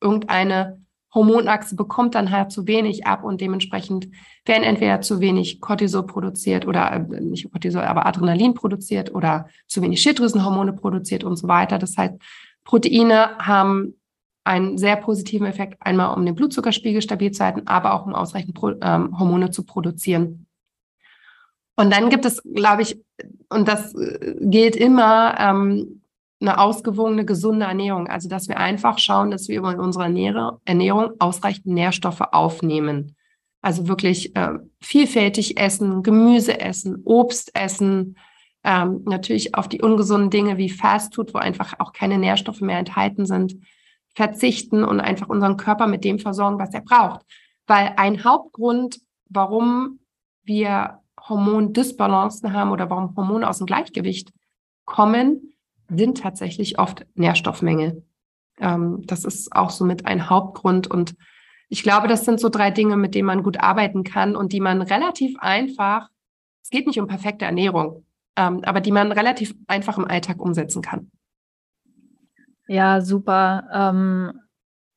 [0.00, 0.79] irgendeine
[1.12, 4.08] Hormonachse bekommt dann halt zu wenig ab und dementsprechend
[4.44, 9.82] werden entweder zu wenig Cortisol produziert oder äh, nicht Cortisol, aber Adrenalin produziert oder zu
[9.82, 11.78] wenig Schilddrüsenhormone produziert und so weiter.
[11.78, 12.14] Das heißt,
[12.64, 13.94] Proteine haben
[14.44, 18.54] einen sehr positiven Effekt, einmal um den Blutzuckerspiegel stabil zu halten, aber auch um ausreichend
[18.54, 20.46] Pro, ähm, Hormone zu produzieren.
[21.76, 23.00] Und dann gibt es, glaube ich,
[23.48, 25.99] und das äh, gilt immer, ähm,
[26.40, 28.08] eine ausgewogene, gesunde Ernährung.
[28.08, 33.16] Also, dass wir einfach schauen, dass wir über unsere Ernährung ausreichend Nährstoffe aufnehmen.
[33.62, 38.16] Also wirklich äh, vielfältig essen, Gemüse essen, Obst essen,
[38.64, 43.26] ähm, natürlich auf die ungesunden Dinge wie Fastfood, wo einfach auch keine Nährstoffe mehr enthalten
[43.26, 43.56] sind,
[44.14, 47.20] verzichten und einfach unseren Körper mit dem versorgen, was er braucht.
[47.66, 50.00] Weil ein Hauptgrund, warum
[50.42, 54.32] wir Hormondysbalancen haben oder warum Hormone aus dem Gleichgewicht
[54.84, 55.49] kommen,
[55.94, 58.04] sind tatsächlich oft Nährstoffmängel.
[58.58, 60.86] Ähm, das ist auch somit ein Hauptgrund.
[60.86, 61.14] Und
[61.68, 64.60] ich glaube, das sind so drei Dinge, mit denen man gut arbeiten kann und die
[64.60, 66.08] man relativ einfach,
[66.62, 68.04] es geht nicht um perfekte Ernährung,
[68.36, 71.10] ähm, aber die man relativ einfach im Alltag umsetzen kann.
[72.68, 73.68] Ja, super.
[73.72, 74.39] Ähm,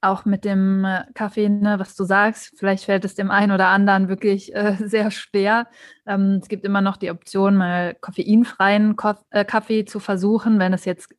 [0.04, 3.68] auch mit dem äh, Kaffee, ne, was du sagst, vielleicht fällt es dem einen oder
[3.68, 5.68] anderen wirklich äh, sehr schwer.
[6.06, 10.74] Ähm, es gibt immer noch die Option, mal koffeinfreien Ko äh, Kaffee zu versuchen, wenn
[10.74, 11.14] es jetzt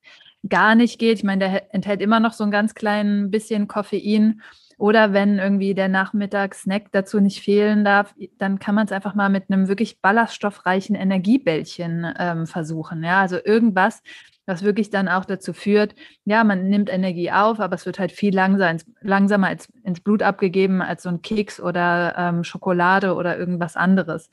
[0.48, 1.18] gar nicht geht.
[1.18, 4.42] Ich meine, der enthält immer noch so ein ganz klein bisschen Koffein.
[4.76, 9.28] Oder wenn irgendwie der Nachmittagssnack dazu nicht fehlen darf, dann kann man es einfach mal
[9.28, 13.04] mit einem wirklich ballaststoffreichen Energiebällchen ähm, versuchen.
[13.04, 14.02] Ja, also irgendwas,
[14.46, 18.12] was wirklich dann auch dazu führt, ja, man nimmt Energie auf, aber es wird halt
[18.12, 23.38] viel langsamer, langsamer als, ins Blut abgegeben als so ein Keks oder ähm, Schokolade oder
[23.38, 24.30] irgendwas anderes.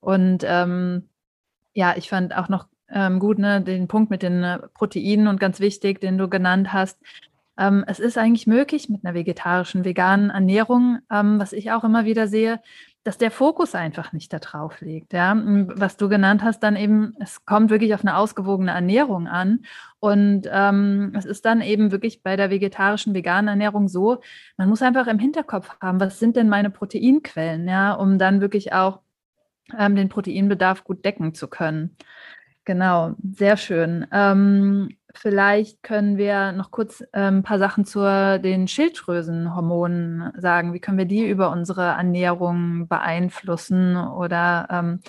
[0.00, 1.08] Und ähm,
[1.72, 5.40] ja, ich fand auch noch ähm, gut, ne, den Punkt mit den äh, Proteinen und
[5.40, 6.98] ganz wichtig, den du genannt hast.
[7.58, 12.04] Ähm, es ist eigentlich möglich mit einer vegetarischen, veganen Ernährung, ähm, was ich auch immer
[12.04, 12.60] wieder sehe,
[13.04, 15.12] dass der Fokus einfach nicht da drauf liegt.
[15.12, 15.36] Ja?
[15.36, 19.66] Was du genannt hast, dann eben, es kommt wirklich auf eine ausgewogene Ernährung an.
[20.00, 24.20] Und ähm, es ist dann eben wirklich bei der vegetarischen, veganen Ernährung so,
[24.56, 28.72] man muss einfach im Hinterkopf haben, was sind denn meine Proteinquellen, ja, um dann wirklich
[28.72, 29.00] auch
[29.78, 31.96] ähm, den Proteinbedarf gut decken zu können.
[32.66, 34.06] Genau, sehr schön.
[34.10, 38.00] Ähm, vielleicht können wir noch kurz ein paar Sachen zu
[38.42, 40.72] den Schilddrüsenhormonen sagen.
[40.72, 45.00] Wie können wir die über unsere Ernährung beeinflussen oder ähm,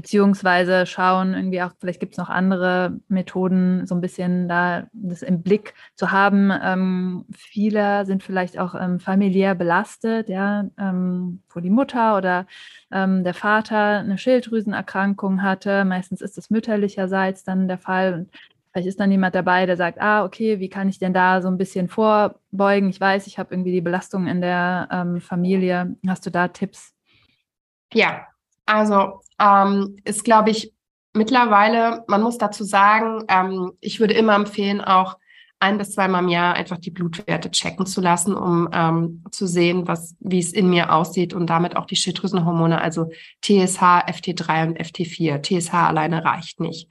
[0.00, 5.20] beziehungsweise schauen, irgendwie auch, vielleicht gibt es noch andere Methoden, so ein bisschen da das
[5.20, 6.50] im Blick zu haben.
[6.50, 12.46] Ähm, viele sind vielleicht auch ähm, familiär belastet, ja, ähm, wo die Mutter oder
[12.90, 15.84] ähm, der Vater eine Schilddrüsenerkrankung hatte.
[15.84, 18.14] Meistens ist es mütterlicherseits dann der Fall.
[18.14, 18.30] Und
[18.72, 21.48] vielleicht ist dann jemand dabei, der sagt, ah, okay, wie kann ich denn da so
[21.48, 22.88] ein bisschen vorbeugen?
[22.88, 25.94] Ich weiß, ich habe irgendwie die Belastung in der ähm, Familie.
[26.08, 26.94] Hast du da Tipps?
[27.92, 28.28] Ja,
[28.64, 30.72] also ähm, ist, glaube ich,
[31.14, 35.16] mittlerweile, man muss dazu sagen, ähm, ich würde immer empfehlen, auch
[35.62, 39.86] ein bis zweimal im Jahr einfach die Blutwerte checken zu lassen, um ähm, zu sehen,
[39.86, 43.10] was, wie es in mir aussieht und damit auch die Schilddrüsenhormone, also
[43.42, 45.42] TSH, FT3 und FT4.
[45.42, 46.88] TSH alleine reicht nicht.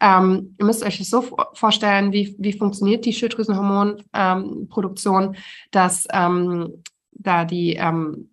[0.00, 5.34] Ähm, ihr müsst euch das so vorstellen, wie, wie funktioniert die Schilddrüsenhormonproduktion, ähm,
[5.72, 8.30] dass ähm, da die ähm,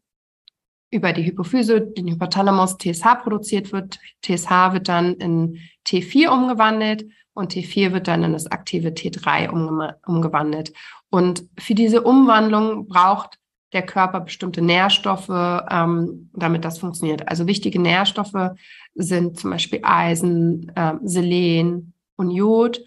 [0.92, 4.00] über die Hypophyse, den Hypothalamus TSH produziert wird.
[4.22, 9.98] TSH wird dann in T4 umgewandelt und T4 wird dann in das aktive T3 umge
[10.06, 10.74] umgewandelt.
[11.10, 13.38] Und für diese Umwandlung braucht
[13.74, 17.28] der Körper bestimmte Nährstoffe, ähm, damit das funktioniert.
[17.30, 18.52] Also wichtige Nährstoffe
[18.96, 22.82] sind zum Beispiel Eisen, äh, Selen und Jod.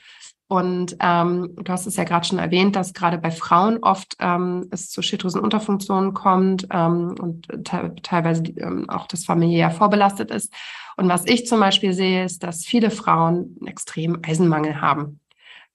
[0.54, 4.68] Und ähm, du hast es ja gerade schon erwähnt, dass gerade bei Frauen oft ähm,
[4.70, 10.54] es zu Schilddrüsenunterfunktionen kommt ähm, und te teilweise ähm, auch das familiär vorbelastet ist.
[10.96, 15.18] Und was ich zum Beispiel sehe, ist, dass viele Frauen einen extremen Eisenmangel haben.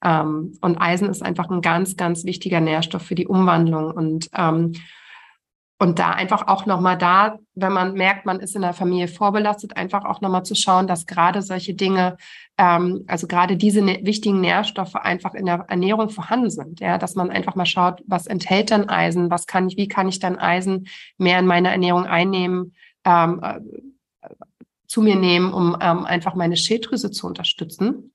[0.02, 3.90] Ähm, und Eisen ist einfach ein ganz, ganz wichtiger Nährstoff für die Umwandlung.
[3.90, 4.72] Und ähm,
[5.82, 9.78] und da einfach auch nochmal da, wenn man merkt, man ist in der Familie vorbelastet,
[9.78, 12.18] einfach auch nochmal zu schauen, dass gerade solche Dinge,
[12.60, 16.80] ähm, also gerade diese ne wichtigen Nährstoffe einfach in der Ernährung vorhanden sind.
[16.80, 20.08] Ja, dass man einfach mal schaut, was enthält dann Eisen, was kann ich, wie kann
[20.08, 22.74] ich dann Eisen mehr in meine Ernährung einnehmen,
[23.06, 23.60] ähm, äh,
[24.86, 28.12] zu mir nehmen, um ähm, einfach meine Schilddrüse zu unterstützen.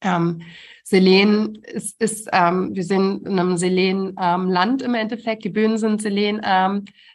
[0.00, 0.42] Ähm,
[0.84, 5.44] Selen ist, ist ähm, wir sind in einem Selen-Land ähm, im Endeffekt.
[5.44, 6.40] Die Böden sind Selen.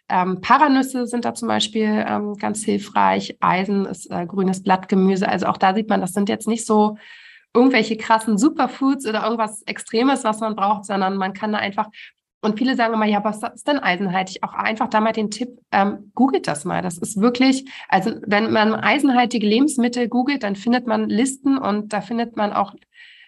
[0.09, 3.37] Ähm, Paranüsse sind da zum Beispiel ähm, ganz hilfreich.
[3.39, 5.27] Eisen ist äh, grünes Blattgemüse.
[5.27, 6.97] Also auch da sieht man, das sind jetzt nicht so
[7.53, 11.89] irgendwelche krassen Superfoods oder irgendwas Extremes, was man braucht, sondern man kann da einfach
[12.41, 14.43] und viele sagen immer, ja, was ist denn eisenhaltig?
[14.43, 16.81] Auch einfach da mal den Tipp, ähm, googelt das mal.
[16.81, 22.01] Das ist wirklich, also wenn man eisenhaltige Lebensmittel googelt, dann findet man Listen und da
[22.01, 22.75] findet man auch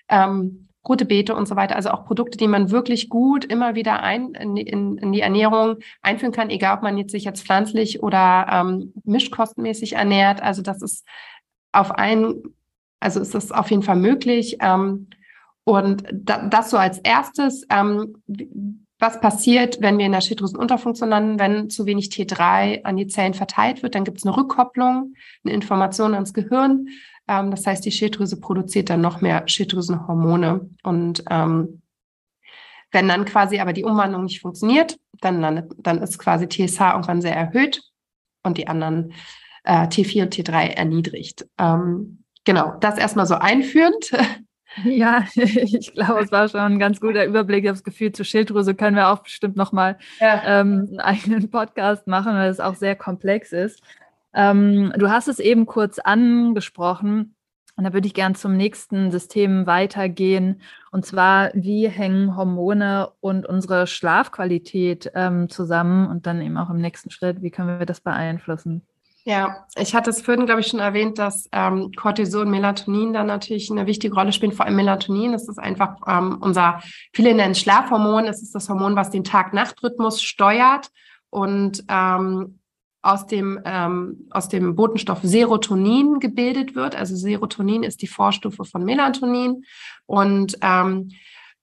[0.09, 1.75] ähm, rote Beete und so weiter.
[1.75, 6.33] Also auch Produkte, die man wirklich gut immer wieder ein, in, in, die Ernährung einführen
[6.33, 10.41] kann, egal ob man sich jetzt pflanzlich oder ähm, mischkostmäßig ernährt.
[10.41, 11.05] Also das ist
[11.71, 12.55] auf einen,
[12.99, 14.57] also ist das auf jeden Fall möglich.
[14.59, 15.07] Ähm,
[15.63, 17.65] und da, das so als erstes.
[17.69, 18.15] Ähm,
[19.01, 23.33] was passiert, wenn wir in der Schilddrüsenunterfunktion landen, wenn zu wenig T3 an die Zellen
[23.33, 23.95] verteilt wird?
[23.95, 25.13] Dann gibt es eine Rückkopplung,
[25.45, 26.87] eine Information ans Gehirn.
[27.29, 30.67] Ähm, das heißt, die Schilddrüse produziert dann noch mehr Schilddrüsenhormone.
[30.83, 31.81] Und ähm,
[32.91, 37.21] wenn dann quasi aber die Umwandlung nicht funktioniert, dann, landet, dann ist quasi TSH irgendwann
[37.21, 37.83] sehr erhöht
[38.43, 39.13] und die anderen
[39.63, 41.45] äh, T4 und T3 erniedrigt.
[41.59, 44.11] Ähm, genau, das erstmal so einführend.
[44.83, 47.63] Ja, ich glaube, es war schon ein ganz guter Überblick.
[47.63, 50.43] Ich habe das Gefühl, zur Schilddrüse können wir auch bestimmt nochmal ja.
[50.45, 53.81] ähm, einen eigenen Podcast machen, weil es auch sehr komplex ist.
[54.33, 57.35] Ähm, du hast es eben kurz angesprochen.
[57.75, 60.61] Und da würde ich gern zum nächsten System weitergehen.
[60.91, 66.05] Und zwar, wie hängen Hormone und unsere Schlafqualität ähm, zusammen?
[66.07, 68.85] Und dann eben auch im nächsten Schritt, wie können wir das beeinflussen?
[69.23, 73.27] Ja, ich hatte es vorhin, glaube ich, schon erwähnt, dass ähm, Cortisol und Melatonin dann
[73.27, 74.51] natürlich eine wichtige Rolle spielen.
[74.51, 76.81] Vor allem Melatonin, das ist einfach ähm, unser,
[77.13, 78.25] viele nennen Schlafhormon.
[78.25, 80.89] Es ist das Hormon, was den Tag-Nacht-Rhythmus steuert
[81.29, 82.58] und ähm,
[83.01, 86.95] aus dem, ähm, aus dem Botenstoff Serotonin gebildet wird.
[86.95, 89.63] Also Serotonin ist die Vorstufe von Melatonin
[90.05, 91.09] und ähm,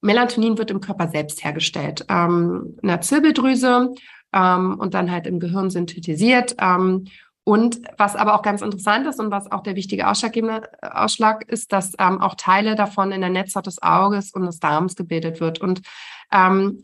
[0.01, 3.93] Melatonin wird im Körper selbst hergestellt, ähm, in der Zirbeldrüse
[4.33, 6.55] ähm, und dann halt im Gehirn synthetisiert.
[6.59, 7.05] Ähm,
[7.43, 11.49] und was aber auch ganz interessant ist und was auch der wichtige ausschlaggebende äh, Ausschlag
[11.49, 15.39] ist, dass ähm, auch Teile davon in der Netzhaut des Auges und des Darms gebildet
[15.39, 15.61] wird.
[15.61, 15.81] Und
[16.31, 16.81] ähm,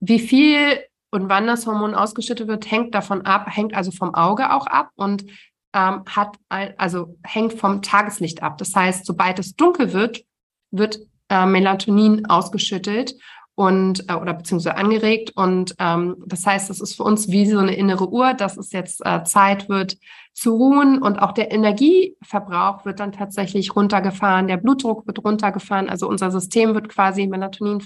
[0.00, 0.78] wie viel
[1.10, 4.90] und wann das Hormon ausgeschüttet wird, hängt davon ab, hängt also vom Auge auch ab
[4.96, 5.24] und
[5.72, 8.58] ähm, hat also hängt vom Tageslicht ab.
[8.58, 10.24] Das heißt, sobald es dunkel wird,
[10.70, 13.14] wird äh, Melatonin ausgeschüttet
[13.54, 15.32] und äh, oder beziehungsweise angeregt.
[15.34, 18.72] Und ähm, das heißt, es ist für uns wie so eine innere Uhr, dass es
[18.72, 19.96] jetzt äh, Zeit wird
[20.34, 26.06] zu ruhen und auch der Energieverbrauch wird dann tatsächlich runtergefahren, der Blutdruck wird runtergefahren, also
[26.08, 27.82] unser System wird quasi, Melatonin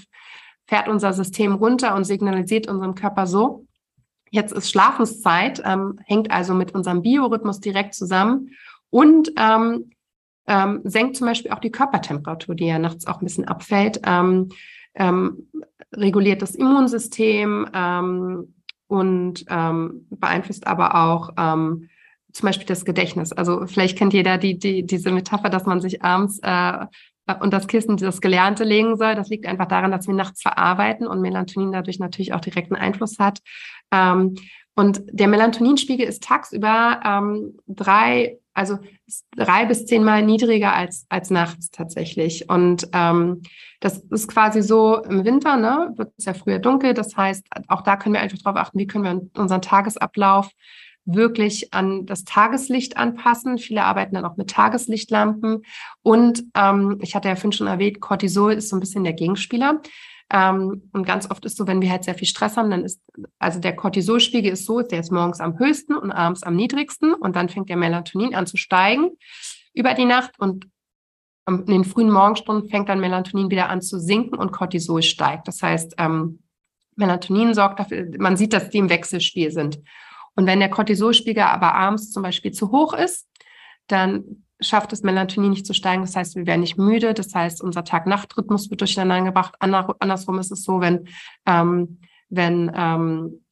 [0.71, 3.65] fährt unser System runter und signalisiert unserem Körper so,
[4.29, 8.51] jetzt ist Schlafenszeit, ähm, hängt also mit unserem Biorhythmus direkt zusammen
[8.89, 9.91] und ähm,
[10.47, 13.99] ähm, senkt zum Beispiel auch die Körpertemperatur, die ja nachts auch ein bisschen abfällt.
[14.05, 14.47] Ähm,
[14.95, 15.49] ähm,
[15.93, 18.55] reguliert das Immunsystem ähm,
[18.87, 21.29] und beeinflusst aber auch
[22.33, 23.31] zum Beispiel das Gedächtnis.
[23.31, 26.85] Also vielleicht kennt jeder die, die, diese Metapher, dass man sich abends äh,
[27.39, 29.15] und das Kissen das Gelernte legen soll.
[29.15, 33.19] Das liegt einfach daran, dass wir nachts verarbeiten und Melatonin dadurch natürlich auch direkten Einfluss
[33.19, 33.39] hat.
[33.91, 34.35] Ähm,
[34.75, 38.79] und der Melatoninspiegel ist tagsüber ähm, drei, also
[39.35, 42.49] drei bis zehnmal niedriger als, als nachts tatsächlich.
[42.49, 43.41] Und ähm,
[43.81, 46.93] das ist quasi so im Winter, ne, wird es ja früher dunkel.
[46.93, 50.49] Das heißt, auch da können wir einfach darauf achten, wie können wir unseren Tagesablauf
[51.05, 53.57] wirklich an das Tageslicht anpassen.
[53.57, 55.63] Viele arbeiten dann auch mit Tageslichtlampen.
[56.03, 59.81] Und ähm, ich hatte ja vorhin schon erwähnt, Cortisol ist so ein bisschen der Gegenspieler.
[60.31, 63.01] Ähm, und ganz oft ist so, wenn wir halt sehr viel Stress haben, dann ist,
[63.37, 67.35] also der Cortisolspiegel ist so, der ist morgens am höchsten und abends am niedrigsten und
[67.35, 69.11] dann fängt der Melatonin an zu steigen
[69.73, 70.67] über die Nacht und
[71.47, 75.47] in den frühen Morgenstunden fängt dann Melatonin wieder an zu sinken und Cortisol steigt.
[75.47, 76.39] Das heißt, ähm,
[76.95, 79.79] Melatonin sorgt dafür, man sieht, dass die im Wechselspiel sind.
[80.35, 83.27] Und wenn der Cortisolspiegel aber abends zum Beispiel zu hoch ist,
[83.87, 86.03] dann schafft es Melatonin nicht zu steigen.
[86.03, 87.13] Das heißt, wir werden nicht müde.
[87.13, 89.55] Das heißt, unser Tag-Nacht-Rhythmus wird durcheinander gebracht.
[89.59, 91.07] Andersrum ist es so, wenn,
[91.45, 93.43] ähm, wenn ähm,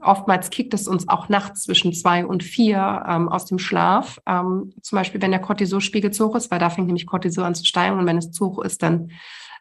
[0.00, 4.20] oftmals kickt es uns auch nachts zwischen zwei und vier ähm, aus dem Schlaf.
[4.26, 7.54] Ähm, zum Beispiel, wenn der Cortisolspiegel zu hoch ist, weil da fängt nämlich Cortisol an
[7.54, 7.98] zu steigen.
[7.98, 9.10] Und wenn es zu hoch ist, dann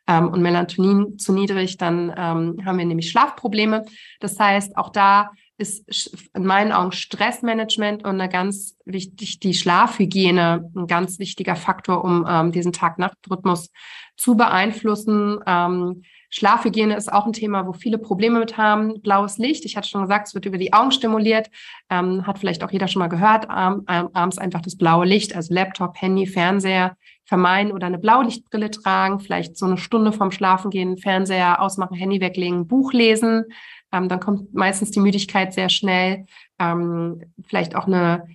[0.07, 3.85] ähm, und Melatonin zu niedrig, dann ähm, haben wir nämlich Schlafprobleme.
[4.19, 10.69] Das heißt, auch da ist in meinen Augen Stressmanagement und eine ganz wichtig, die Schlafhygiene
[10.75, 13.69] ein ganz wichtiger Faktor, um ähm, diesen Tag-Nacht-Rhythmus
[14.17, 15.39] zu beeinflussen.
[15.45, 19.01] Ähm, Schlafhygiene ist auch ein Thema, wo viele Probleme mit haben.
[19.01, 21.51] Blaues Licht, ich hatte schon gesagt, es wird über die Augen stimuliert,
[21.91, 25.53] ähm, hat vielleicht auch jeder schon mal gehört, ähm, abends einfach das blaue Licht, also
[25.53, 31.61] Laptop, Handy, Fernseher vermeiden oder eine Blaulichtbrille tragen, vielleicht so eine Stunde vorm Schlafengehen Fernseher
[31.61, 33.45] ausmachen, Handy weglegen, Buch lesen,
[33.93, 36.25] ähm, dann kommt meistens die Müdigkeit sehr schnell.
[36.59, 38.27] Ähm, vielleicht auch eine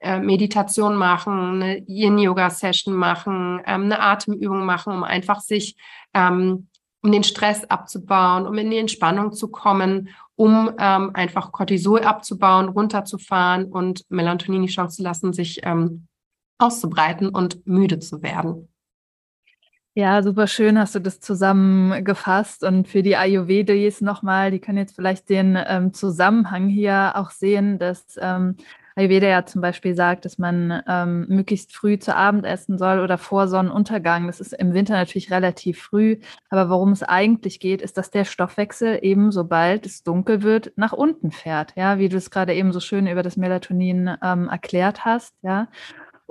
[0.00, 5.76] äh, Meditation machen, eine Yin-Yoga-Session machen, ähm, eine Atemübung machen, um einfach sich,
[6.12, 6.68] ähm,
[7.02, 12.68] um den Stress abzubauen, um in die Entspannung zu kommen, um ähm, einfach Cortisol abzubauen,
[12.68, 16.08] runterzufahren und Melatonin die Chance zu lassen, sich ähm,
[16.58, 18.71] auszubreiten und müde zu werden.
[19.94, 22.64] Ja, super schön hast du das zusammengefasst.
[22.64, 27.78] Und für die Ayurvedis nochmal, die können jetzt vielleicht den ähm, Zusammenhang hier auch sehen,
[27.78, 28.56] dass ähm,
[28.96, 33.18] Ayurveda ja zum Beispiel sagt, dass man ähm, möglichst früh zu Abend essen soll oder
[33.18, 34.28] vor Sonnenuntergang.
[34.28, 36.18] Das ist im Winter natürlich relativ früh.
[36.48, 40.94] Aber worum es eigentlich geht, ist, dass der Stoffwechsel eben, sobald es dunkel wird, nach
[40.94, 41.74] unten fährt.
[41.76, 45.34] Ja, wie du es gerade eben so schön über das Melatonin ähm, erklärt hast.
[45.42, 45.68] Ja.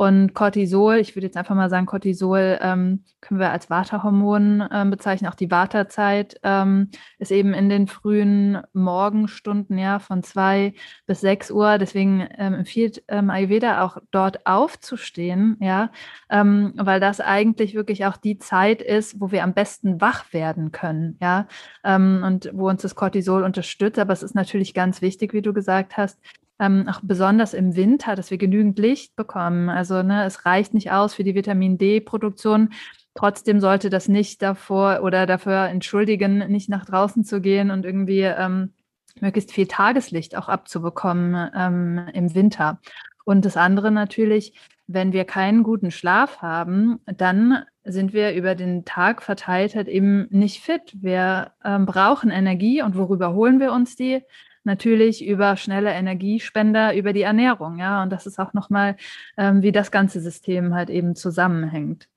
[0.02, 4.90] Und Cortisol, ich würde jetzt einfach mal sagen, Cortisol ähm, können wir als Vata-Hormon ähm,
[4.90, 5.30] bezeichnen.
[5.30, 10.74] Auch die Vata-Zeit ähm, ist eben in den frühen Morgenstunden, ja, von zwei
[11.06, 11.78] bis sechs Uhr.
[11.78, 15.92] Deswegen ähm, empfiehlt ähm, Ayurveda auch dort aufzustehen, ja,
[16.32, 20.72] ähm, weil das eigentlich wirklich auch die Zeit ist, wo wir am besten wach werden
[20.72, 21.46] können, ja,
[21.84, 24.00] und wo uns das Cortisol unterstützt.
[24.00, 26.20] Aber es ist natürlich ganz wichtig, wie du gesagt hast,
[26.62, 29.68] ähm, auch besonders im Winter, dass wir genügend Licht bekommen.
[29.68, 32.70] Also ne, es reicht nicht aus für die Vitamin D-Produktion.
[33.16, 38.22] Trotzdem sollte das nicht davor oder dafür entschuldigen, nicht nach draußen zu gehen und irgendwie
[38.22, 38.74] ähm,
[39.20, 42.80] möglichst viel Tageslicht auch abzubekommen ähm, im Winter.
[43.26, 44.54] Und das andere natürlich,
[44.86, 50.28] wenn wir keinen guten Schlaf haben, dann sind wir über den Tag verteilt halt eben
[50.30, 50.96] nicht fit.
[51.02, 54.22] Wir ähm, brauchen Energie und worüber holen wir uns die?
[54.64, 58.04] Natürlich über schnelle Energiespender, über die Ernährung, ja.
[58.04, 58.96] Und das ist auch nochmal,
[59.38, 62.08] ähm, wie das ganze System halt eben zusammenhängt.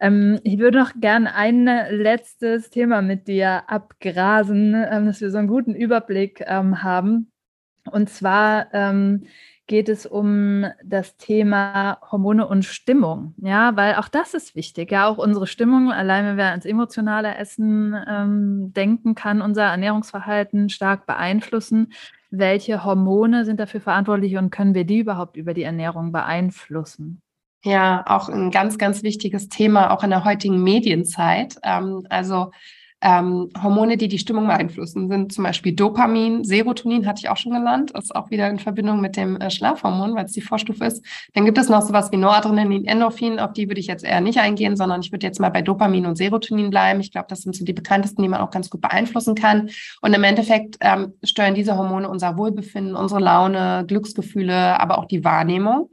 [0.00, 5.38] Ähm, ich würde noch gerne ein letztes Thema mit dir abgrasen, ähm, dass wir so
[5.38, 7.30] einen guten Überblick ähm, haben.
[7.90, 9.24] Und zwar ähm,
[9.68, 13.34] geht es um das Thema Hormone und Stimmung.
[13.36, 14.90] Ja, weil auch das ist wichtig.
[14.90, 20.70] Ja, auch unsere Stimmung, allein wenn wir ans emotionale Essen ähm, denken, kann unser Ernährungsverhalten
[20.70, 21.92] stark beeinflussen.
[22.30, 27.20] Welche Hormone sind dafür verantwortlich und können wir die überhaupt über die Ernährung beeinflussen?
[27.62, 31.58] Ja, auch ein ganz, ganz wichtiges Thema, auch in der heutigen Medienzeit.
[31.62, 32.52] Ähm, also
[33.00, 37.52] ähm, Hormone, die die Stimmung beeinflussen, sind zum Beispiel Dopamin, Serotonin hatte ich auch schon
[37.52, 41.04] genannt, ist auch wieder in Verbindung mit dem äh, Schlafhormon, weil es die Vorstufe ist.
[41.34, 44.38] Dann gibt es noch sowas wie Noradrenalin, Endorphin, auf die würde ich jetzt eher nicht
[44.38, 47.00] eingehen, sondern ich würde jetzt mal bei Dopamin und Serotonin bleiben.
[47.00, 49.70] Ich glaube, das sind so die bekanntesten, die man auch ganz gut beeinflussen kann.
[50.02, 55.24] Und im Endeffekt ähm, steuern diese Hormone unser Wohlbefinden, unsere Laune, Glücksgefühle, aber auch die
[55.24, 55.90] Wahrnehmung.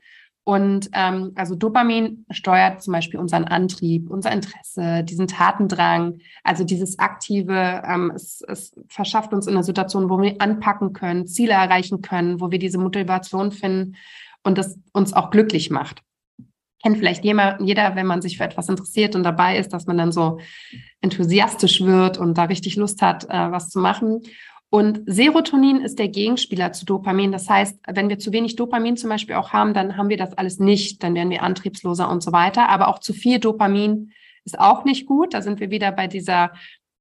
[0.47, 6.99] Und ähm, also Dopamin steuert zum Beispiel unseren Antrieb, unser Interesse, diesen Tatendrang, also dieses
[6.99, 12.03] aktive, ähm, es, es verschafft uns in einer Situation, wo wir anpacken können, Ziele erreichen
[12.03, 13.95] können, wo wir diese Motivation finden
[14.43, 16.03] und das uns auch glücklich macht.
[16.83, 19.97] Kennt vielleicht jeder, jeder, wenn man sich für etwas interessiert und dabei ist, dass man
[19.97, 20.37] dann so
[21.01, 24.21] enthusiastisch wird und da richtig Lust hat, äh, was zu machen.
[24.69, 27.31] Und Serotonin ist der Gegenspieler zu Dopamin.
[27.31, 30.33] Das heißt, wenn wir zu wenig Dopamin zum Beispiel auch haben, dann haben wir das
[30.33, 31.03] alles nicht.
[31.03, 32.67] Dann werden wir antriebsloser und so weiter.
[32.69, 34.11] Aber auch zu viel Dopamin
[34.43, 35.33] ist auch nicht gut.
[35.33, 36.51] Da sind wir wieder bei dieser,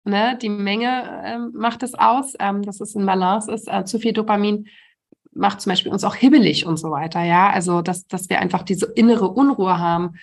[0.05, 3.67] ne, die Menge ähm, macht es aus, ähm, dass es in Balance ist.
[3.67, 4.69] Äh, zu viel Dopamin
[5.33, 7.23] macht zum Beispiel uns auch hibbelig und so weiter.
[7.23, 10.15] Ja, also dass, dass wir einfach diese innere Unruhe haben.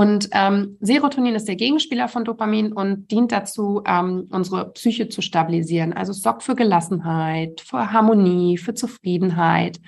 [0.00, 5.20] Und ähm, Serotonin ist der Gegenspieler von Dopamin und dient dazu, ähm, unsere Psyche zu
[5.20, 5.92] stabilisieren.
[5.92, 9.78] Also es sorgt für Gelassenheit, für Harmonie, für Zufriedenheit.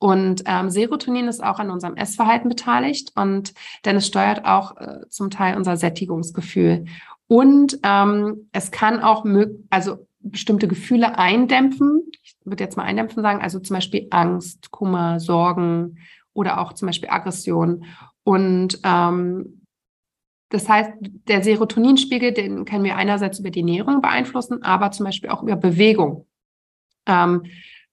[0.00, 3.54] Und ähm, Serotonin ist auch an unserem Essverhalten beteiligt und
[3.84, 6.86] denn es steuert auch äh, zum Teil unser Sättigungsgefühl.
[7.28, 9.24] Und ähm, es kann auch
[9.70, 12.10] also bestimmte Gefühle eindämpfen.
[12.24, 15.98] Ich würde jetzt mal eindämpfen sagen, also zum Beispiel Angst, Kummer, Sorgen
[16.32, 17.84] oder auch zum Beispiel Aggression.
[18.24, 19.59] Und ähm,
[20.50, 25.30] das heißt, der Serotoninspiegel, den können wir einerseits über die Ernährung beeinflussen, aber zum Beispiel
[25.30, 26.26] auch über Bewegung.
[27.06, 27.44] Ähm,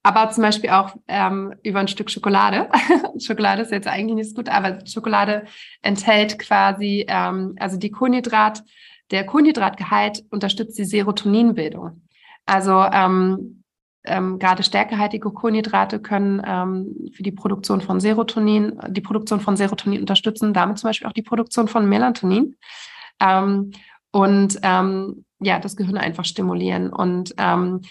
[0.03, 2.69] aber zum Beispiel auch ähm, über ein Stück Schokolade.
[3.19, 5.45] Schokolade ist jetzt eigentlich nicht so gut, aber Schokolade
[5.81, 8.63] enthält quasi, ähm, also die Kohlenhydrat,
[9.11, 12.01] der Kohlenhydratgehalt unterstützt die Serotoninbildung.
[12.45, 13.63] Also ähm,
[14.07, 20.01] ähm, gerade stärkehaltige Kohlenhydrate können ähm, für die Produktion von Serotonin, die Produktion von Serotonin
[20.01, 22.55] unterstützen, damit zum Beispiel auch die Produktion von Melatonin.
[23.19, 23.71] Ähm,
[24.11, 26.91] und ähm, ja, das Gehirn einfach stimulieren.
[26.91, 27.81] Und ähm,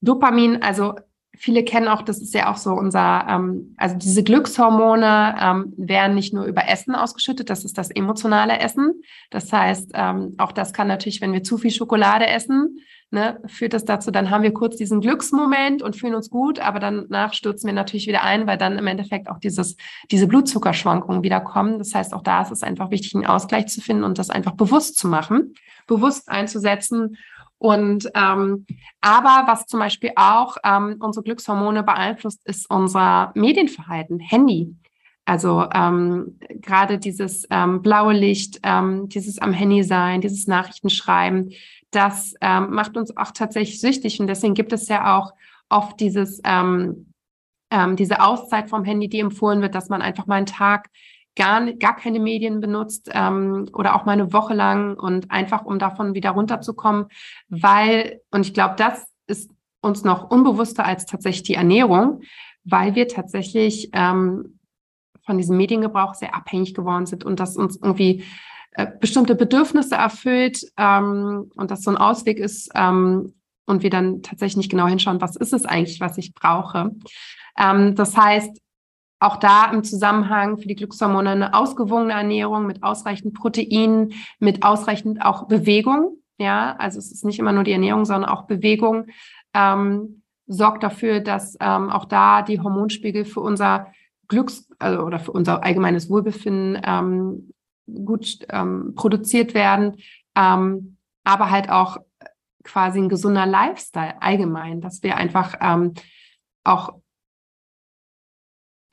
[0.00, 0.94] Dopamin, also
[1.36, 6.14] viele kennen auch, das ist ja auch so unser, ähm, also diese Glückshormone ähm, werden
[6.14, 9.02] nicht nur über Essen ausgeschüttet, das ist das emotionale Essen.
[9.30, 12.78] Das heißt, ähm, auch das kann natürlich, wenn wir zu viel Schokolade essen,
[13.10, 16.80] ne, führt das dazu, dann haben wir kurz diesen Glücksmoment und fühlen uns gut, aber
[16.80, 19.76] danach stürzen wir natürlich wieder ein, weil dann im Endeffekt auch dieses,
[20.10, 21.78] diese Blutzuckerschwankungen wieder kommen.
[21.78, 24.52] Das heißt, auch da ist es einfach wichtig, einen Ausgleich zu finden und das einfach
[24.52, 25.54] bewusst zu machen,
[25.86, 27.16] bewusst einzusetzen.
[27.58, 28.66] Und ähm,
[29.00, 34.74] aber was zum Beispiel auch ähm, unsere Glückshormone beeinflusst, ist unser Medienverhalten, Handy.
[35.24, 41.50] Also ähm, gerade dieses ähm, blaue Licht, ähm, dieses am Handy sein, dieses Nachrichtenschreiben,
[41.96, 44.20] das ähm, macht uns auch tatsächlich süchtig.
[44.20, 45.32] Und deswegen gibt es ja auch
[45.70, 47.12] oft dieses, ähm,
[47.70, 50.90] ähm, diese Auszeit vom Handy, die empfohlen wird, dass man einfach mal einen Tag
[51.36, 55.78] gar, gar keine Medien benutzt ähm, oder auch mal eine Woche lang und einfach, um
[55.78, 57.06] davon wieder runterzukommen,
[57.48, 62.22] weil, und ich glaube, das ist uns noch unbewusster als tatsächlich die Ernährung,
[62.64, 64.58] weil wir tatsächlich ähm,
[65.24, 68.24] von diesem Mediengebrauch sehr abhängig geworden sind und das uns irgendwie
[68.76, 74.22] äh, bestimmte Bedürfnisse erfüllt ähm, und das so ein Ausweg ist ähm, und wir dann
[74.22, 76.92] tatsächlich nicht genau hinschauen, was ist es eigentlich, was ich brauche.
[77.58, 78.60] Ähm, das heißt,
[79.18, 85.22] auch da im Zusammenhang für die Glückshormone eine ausgewogene Ernährung mit ausreichend Proteinen, mit ausreichend
[85.22, 86.18] auch Bewegung.
[86.38, 89.06] Ja, also es ist nicht immer nur die Ernährung, sondern auch Bewegung
[89.54, 93.90] ähm, sorgt dafür, dass ähm, auch da die Hormonspiegel für unser
[94.28, 97.54] Glücks- also, oder für unser allgemeines Wohlbefinden ähm,
[97.86, 99.96] gut ähm, produziert werden,
[100.34, 101.98] ähm, aber halt auch
[102.64, 105.94] quasi ein gesunder Lifestyle allgemein, dass wir einfach ähm,
[106.64, 106.94] auch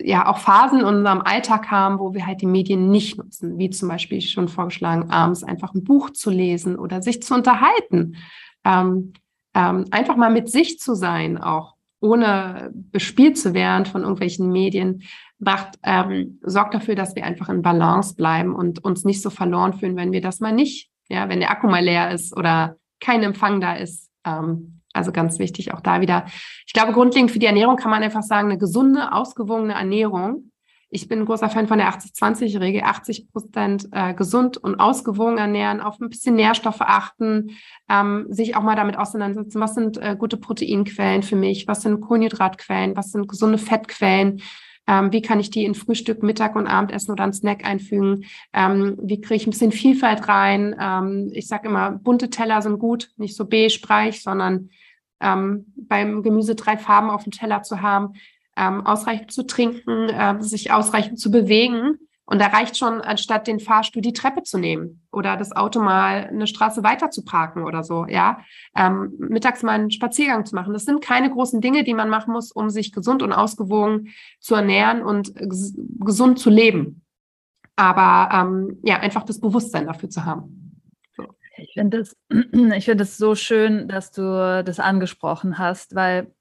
[0.01, 3.69] ja auch Phasen in unserem Alltag haben, wo wir halt die Medien nicht nutzen, wie
[3.69, 8.17] zum Beispiel schon vorgeschlagen, abends einfach ein Buch zu lesen oder sich zu unterhalten.
[8.65, 9.13] Ähm,
[9.55, 15.03] ähm, einfach mal mit sich zu sein, auch ohne bespielt zu werden von irgendwelchen Medien,
[15.43, 19.73] macht, ähm, sorgt dafür, dass wir einfach in Balance bleiben und uns nicht so verloren
[19.73, 23.23] fühlen, wenn wir das mal nicht, ja, wenn der Akku mal leer ist oder kein
[23.23, 24.09] Empfang da ist.
[24.25, 26.25] Ähm, also ganz wichtig auch da wieder.
[26.67, 30.51] Ich glaube, grundlegend für die Ernährung kann man einfach sagen, eine gesunde, ausgewogene Ernährung.
[30.95, 35.81] Ich bin ein großer Fan von der 80-20-Regel, 80 Prozent äh, gesund und ausgewogen ernähren,
[35.81, 37.57] auf ein bisschen Nährstoffe achten,
[37.89, 41.99] ähm, sich auch mal damit auseinandersetzen, was sind äh, gute Proteinquellen für mich, was sind
[41.99, 44.43] Kohlenhydratquellen, was sind gesunde Fettquellen,
[44.87, 48.25] ähm, wie kann ich die in Frühstück, Mittag und Abendessen oder einen Snack einfügen?
[48.53, 50.75] Ähm, wie kriege ich ein bisschen Vielfalt rein?
[50.79, 54.69] Ähm, ich sage immer, bunte Teller sind gut, nicht so beige, breich, sondern
[55.21, 58.13] ähm, beim Gemüse drei Farben auf dem Teller zu haben,
[58.57, 61.97] ähm, ausreichend zu trinken, äh, sich ausreichend zu bewegen.
[62.25, 66.27] Und da reicht schon, anstatt den Fahrstuhl die Treppe zu nehmen oder das Auto mal
[66.27, 68.39] eine Straße weiter zu parken oder so, ja.
[68.75, 70.73] Ähm, mittags mal einen Spaziergang zu machen.
[70.73, 74.09] Das sind keine großen Dinge, die man machen muss, um sich gesund und ausgewogen
[74.39, 77.03] zu ernähren und gesund zu leben.
[77.75, 80.59] Aber ähm, ja, einfach das Bewusstsein dafür zu haben.
[81.55, 82.17] Ich finde es
[82.75, 86.33] ich find so schön, dass du das angesprochen hast, weil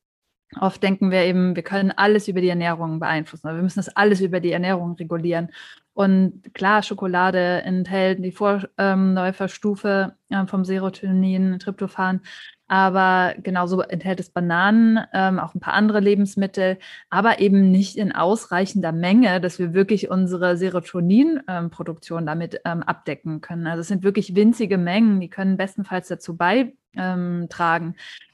[0.60, 3.54] oft denken wir eben, wir können alles über die Ernährung beeinflussen.
[3.54, 5.48] Wir müssen das alles über die Ernährung regulieren.
[5.94, 12.22] Und klar, Schokolade enthält die Vorläuferstufe ähm, vom Serotonin, Tryptophan,
[12.66, 16.78] aber genauso enthält es Bananen, ähm, auch ein paar andere Lebensmittel,
[17.10, 23.42] aber eben nicht in ausreichender Menge, dass wir wirklich unsere Serotoninproduktion ähm, damit ähm, abdecken
[23.42, 23.66] können.
[23.66, 26.78] Also es sind wirklich winzige Mengen, die können bestenfalls dazu beitragen.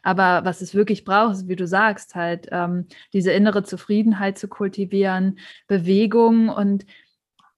[0.03, 4.49] Aber was es wirklich braucht, ist, wie du sagst, halt ähm, diese innere Zufriedenheit zu
[4.49, 6.49] kultivieren, Bewegung.
[6.49, 6.87] Und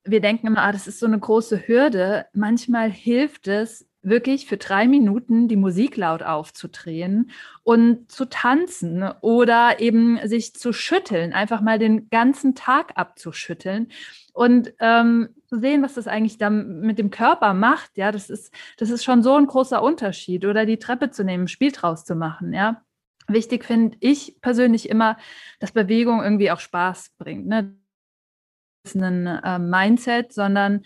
[0.04, 2.26] wir denken immer, ah, das ist so eine große Hürde.
[2.32, 7.30] Manchmal hilft es, wirklich für drei Minuten die Musik laut aufzudrehen
[7.62, 13.88] und zu tanzen oder eben sich zu schütteln, einfach mal den ganzen Tag abzuschütteln.
[14.32, 17.98] Und ähm, zu sehen, was das eigentlich dann mit dem Körper macht.
[17.98, 20.46] Ja, das ist, das ist schon so ein großer Unterschied.
[20.46, 22.82] Oder die Treppe zu nehmen, Spiel draus zu machen, ja.
[23.26, 25.16] Wichtig finde ich persönlich immer,
[25.60, 27.46] dass Bewegung irgendwie auch Spaß bringt.
[27.46, 27.76] Ne?
[28.82, 30.82] Das ist ein äh, Mindset, sondern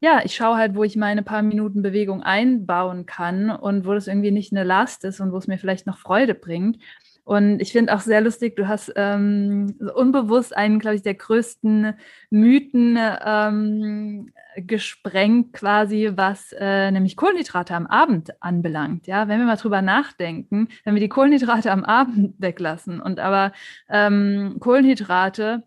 [0.00, 4.08] ja, ich schaue halt, wo ich meine paar Minuten Bewegung einbauen kann und wo das
[4.08, 6.82] irgendwie nicht eine Last ist und wo es mir vielleicht noch Freude bringt.
[7.30, 11.94] Und ich finde auch sehr lustig, du hast ähm, unbewusst einen, glaube ich, der größten
[12.30, 19.06] Mythen ähm, gesprengt, quasi, was äh, nämlich Kohlenhydrate am Abend anbelangt.
[19.06, 23.52] Ja, wenn wir mal drüber nachdenken, wenn wir die Kohlenhydrate am Abend weglassen und aber
[23.88, 25.62] ähm, Kohlenhydrate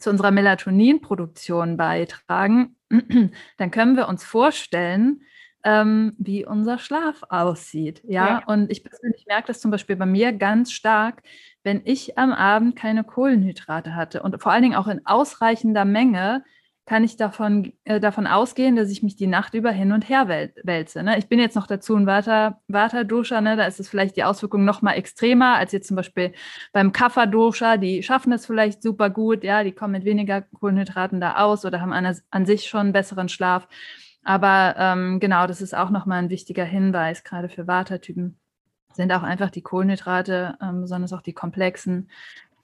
[0.00, 2.74] zu unserer Melatoninproduktion beitragen,
[3.56, 5.20] dann können wir uns vorstellen,
[5.64, 8.02] ähm, wie unser Schlaf aussieht.
[8.06, 8.26] Ja?
[8.26, 11.22] ja, und ich persönlich merke das zum Beispiel bei mir ganz stark,
[11.62, 16.44] wenn ich am Abend keine Kohlenhydrate hatte und vor allen Dingen auch in ausreichender Menge,
[16.86, 20.28] kann ich davon, äh, davon ausgehen, dass ich mich die Nacht über hin und her
[20.28, 21.02] wälze.
[21.02, 21.16] Ne?
[21.16, 23.56] Ich bin jetzt noch dazu ein Vata-Dosha, ne?
[23.56, 26.34] da ist es vielleicht die Auswirkung noch mal extremer als jetzt zum Beispiel
[26.72, 27.78] beim Kapha-Dosha.
[27.78, 31.80] Die schaffen es vielleicht super gut, ja, die kommen mit weniger Kohlenhydraten da aus oder
[31.80, 33.66] haben an, an sich schon einen besseren Schlaf.
[34.24, 38.38] Aber ähm, genau, das ist auch noch mal ein wichtiger Hinweis, gerade für Vata-Typen
[38.94, 42.10] sind auch einfach die Kohlenhydrate, ähm, besonders auch die komplexen,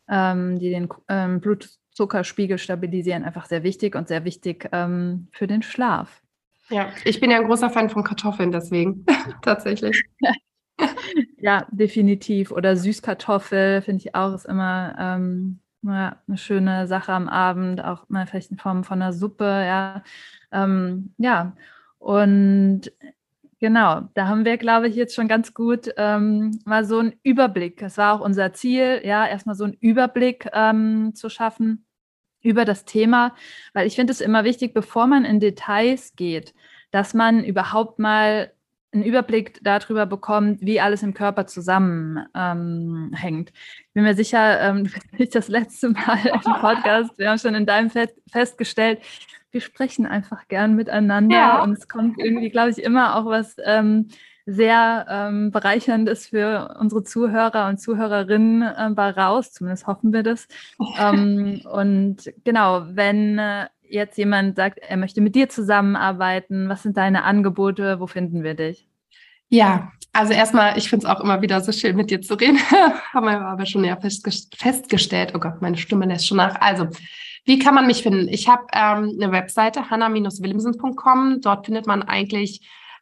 [0.09, 5.47] ähm, die den ähm, Blut Zuckerspiegel stabilisieren einfach sehr wichtig und sehr wichtig ähm, für
[5.47, 6.23] den Schlaf.
[6.69, 9.05] Ja, ich bin ja ein großer Fan von Kartoffeln, deswegen
[9.43, 10.05] tatsächlich.
[11.39, 12.53] ja, definitiv.
[12.53, 18.09] Oder Süßkartoffel finde ich auch ist immer ähm, ja, eine schöne Sache am Abend, auch
[18.09, 20.03] mal vielleicht in Form von einer Suppe, ja.
[20.53, 21.55] Ähm, ja,
[21.99, 22.91] und
[23.61, 27.77] Genau, da haben wir, glaube ich, jetzt schon ganz gut ähm, mal so einen Überblick.
[27.77, 31.85] Das war auch unser Ziel, ja, erstmal so einen Überblick ähm, zu schaffen
[32.41, 33.35] über das Thema,
[33.75, 36.55] weil ich finde es immer wichtig, bevor man in Details geht,
[36.91, 38.51] dass man überhaupt mal
[38.93, 42.35] einen Überblick darüber bekommt, wie alles im Körper zusammenhängt.
[42.35, 43.47] Ähm,
[43.87, 47.67] ich bin mir sicher, ähm, nicht das letzte Mal im Podcast, wir haben schon in
[47.67, 49.01] deinem Fest festgestellt,
[49.53, 51.63] wir sprechen einfach gern miteinander ja.
[51.63, 54.09] und es kommt irgendwie, glaube ich, immer auch was ähm,
[54.47, 60.49] sehr ähm, bereicherndes für unsere Zuhörer und Zuhörerinnen äh, raus, zumindest hoffen wir das.
[60.99, 66.97] ähm, und genau, wenn äh, jetzt jemand sagt, er möchte mit dir zusammenarbeiten, was sind
[66.97, 68.87] deine Angebote, wo finden wir dich?
[69.49, 72.59] Ja, also erstmal, ich finde es auch immer wieder so schön, mit dir zu reden.
[73.13, 75.33] Haben wir aber schon ja festgestellt.
[75.35, 76.61] Oh Gott, meine Stimme lässt schon nach.
[76.61, 76.89] Also,
[77.45, 78.29] wie kann man mich finden?
[78.29, 81.41] Ich habe ähm, eine Webseite, hanna-willemsen.com.
[81.41, 82.61] Dort findet man eigentlich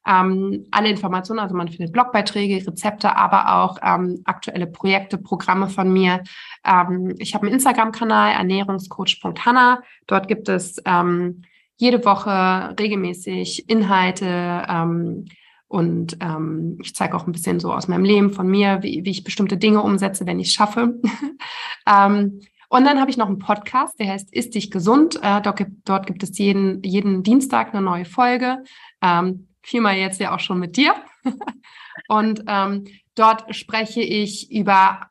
[0.08, 1.40] ähm, alle Informationen.
[1.40, 6.22] Also man findet Blogbeiträge, Rezepte, aber auch ähm, aktuelle Projekte, Programme von mir.
[6.64, 9.82] Ähm, ich habe einen Instagram-Kanal, ernährungscoach.hanna.
[10.06, 11.42] Dort gibt es ähm,
[11.76, 15.26] jede Woche regelmäßig Inhalte, ähm,
[15.68, 19.10] und ähm, ich zeige auch ein bisschen so aus meinem Leben von mir, wie, wie
[19.10, 20.98] ich bestimmte Dinge umsetze, wenn ich es schaffe.
[21.86, 22.40] ähm,
[22.70, 25.18] und dann habe ich noch einen Podcast, der heißt Ist dich gesund?
[25.22, 28.64] Äh, dort, gibt, dort gibt es jeden, jeden Dienstag eine neue Folge.
[29.02, 30.94] Ähm, vielmal jetzt ja auch schon mit dir.
[32.08, 35.08] und ähm, dort spreche ich über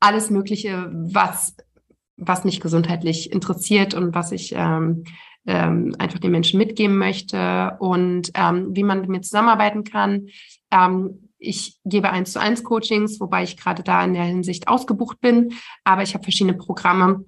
[0.00, 1.56] alles Mögliche, was,
[2.16, 5.04] was mich gesundheitlich interessiert und was ich ähm,
[5.46, 10.28] ähm, einfach den Menschen mitgeben möchte und ähm, wie man mit mir zusammenarbeiten kann.
[10.70, 15.20] Ähm, ich gebe eins zu eins Coachings, wobei ich gerade da in der Hinsicht ausgebucht
[15.20, 17.24] bin, aber ich habe verschiedene Programme,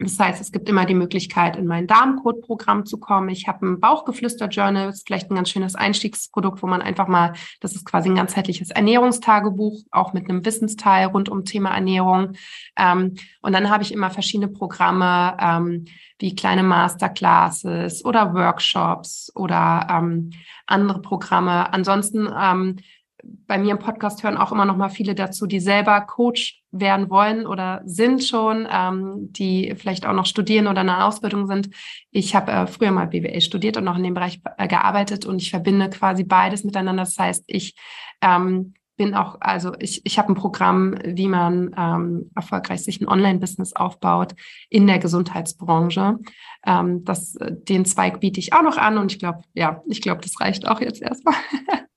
[0.00, 3.28] das heißt, es gibt immer die Möglichkeit, in mein Darmcode-Programm zu kommen.
[3.28, 7.74] Ich habe ein Bauchgeflüster-Journal, ist vielleicht ein ganz schönes Einstiegsprodukt, wo man einfach mal, das
[7.74, 12.32] ist quasi ein ganzheitliches Ernährungstagebuch, auch mit einem Wissensteil rund um Thema Ernährung.
[12.76, 15.84] Ähm, und dann habe ich immer verschiedene Programme, ähm,
[16.18, 20.30] wie kleine Masterclasses oder Workshops oder ähm,
[20.66, 21.72] andere Programme.
[21.74, 22.76] Ansonsten ähm,
[23.22, 27.10] bei mir im Podcast hören auch immer noch mal viele dazu, die selber Coach werden
[27.10, 31.70] wollen oder sind schon, ähm, die vielleicht auch noch studieren oder in einer Ausbildung sind.
[32.10, 35.42] Ich habe äh, früher mal BWL studiert und noch in dem Bereich äh, gearbeitet und
[35.42, 37.02] ich verbinde quasi beides miteinander.
[37.02, 37.74] Das heißt, ich
[38.22, 43.08] ähm, bin auch, also ich, ich habe ein Programm, wie man ähm, erfolgreich sich ein
[43.08, 44.34] Online-Business aufbaut
[44.68, 46.18] in der Gesundheitsbranche.
[46.66, 50.02] Ähm, das, äh, den Zweig biete ich auch noch an und ich glaube, ja, ich
[50.02, 51.34] glaube, das reicht auch jetzt erstmal.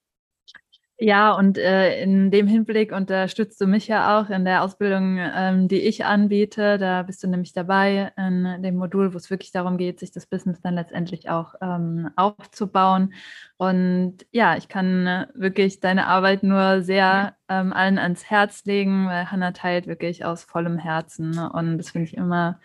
[1.06, 5.68] Ja, und äh, in dem Hinblick unterstützt du mich ja auch in der Ausbildung, ähm,
[5.68, 6.78] die ich anbiete.
[6.78, 10.28] Da bist du nämlich dabei in dem Modul, wo es wirklich darum geht, sich das
[10.28, 13.14] Business dann letztendlich auch ähm, aufzubauen.
[13.58, 19.30] Und ja, ich kann wirklich deine Arbeit nur sehr ähm, allen ans Herz legen, weil
[19.30, 21.38] Hannah teilt wirklich aus vollem Herzen.
[21.38, 22.62] Und das finde ich immer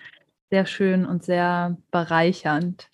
[0.48, 2.88] sehr schön und sehr bereichernd.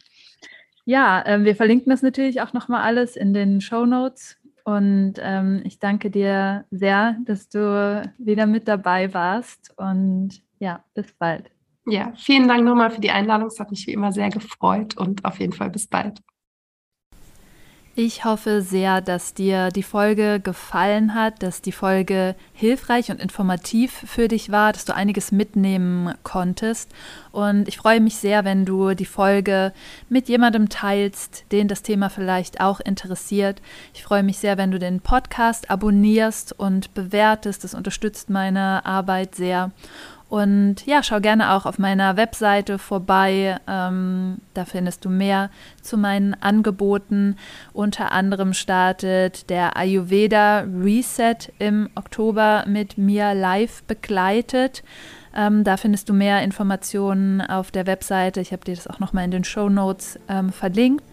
[0.86, 5.60] Ja, äh, wir verlinken das natürlich auch nochmal alles in den Show Notes und ähm,
[5.64, 9.74] ich danke dir sehr, dass du wieder mit dabei warst.
[9.76, 11.50] Und ja, bis bald.
[11.86, 13.48] Ja, vielen Dank nochmal für die Einladung.
[13.48, 16.20] Es hat mich wie immer sehr gefreut und auf jeden Fall bis bald.
[17.96, 23.92] Ich hoffe sehr, dass dir die Folge gefallen hat, dass die Folge hilfreich und informativ
[23.92, 26.90] für dich war, dass du einiges mitnehmen konntest.
[27.30, 29.72] Und ich freue mich sehr, wenn du die Folge
[30.08, 33.62] mit jemandem teilst, den das Thema vielleicht auch interessiert.
[33.94, 37.62] Ich freue mich sehr, wenn du den Podcast abonnierst und bewertest.
[37.62, 39.70] Das unterstützt meine Arbeit sehr.
[40.34, 43.56] Und ja, schau gerne auch auf meiner Webseite vorbei.
[43.68, 45.48] Ähm, da findest du mehr
[45.80, 47.36] zu meinen Angeboten.
[47.72, 54.82] Unter anderem startet der Ayurveda Reset im Oktober mit mir live begleitet.
[55.36, 58.40] Ähm, da findest du mehr Informationen auf der Webseite.
[58.40, 61.04] Ich habe dir das auch nochmal in den Show Notes ähm, verlinkt.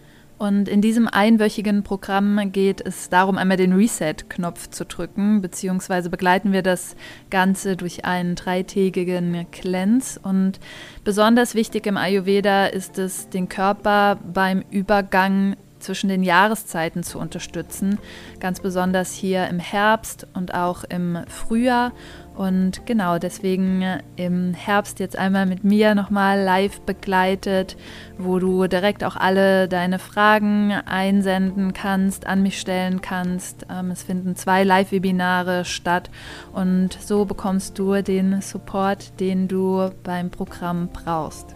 [0.42, 6.50] Und in diesem einwöchigen Programm geht es darum, einmal den Reset-Knopf zu drücken, beziehungsweise begleiten
[6.50, 6.96] wir das
[7.30, 10.18] Ganze durch einen dreitägigen Cleanse.
[10.20, 10.58] Und
[11.04, 17.98] besonders wichtig im Ayurveda ist es, den Körper beim Übergang zwischen den Jahreszeiten zu unterstützen,
[18.40, 21.92] ganz besonders hier im Herbst und auch im Frühjahr
[22.36, 23.84] und genau deswegen
[24.16, 27.76] im Herbst jetzt einmal mit mir nochmal live begleitet,
[28.18, 33.66] wo du direkt auch alle deine Fragen einsenden kannst, an mich stellen kannst.
[33.70, 36.10] Ähm, es finden zwei Live-Webinare statt
[36.52, 41.54] und so bekommst du den Support, den du beim Programm brauchst.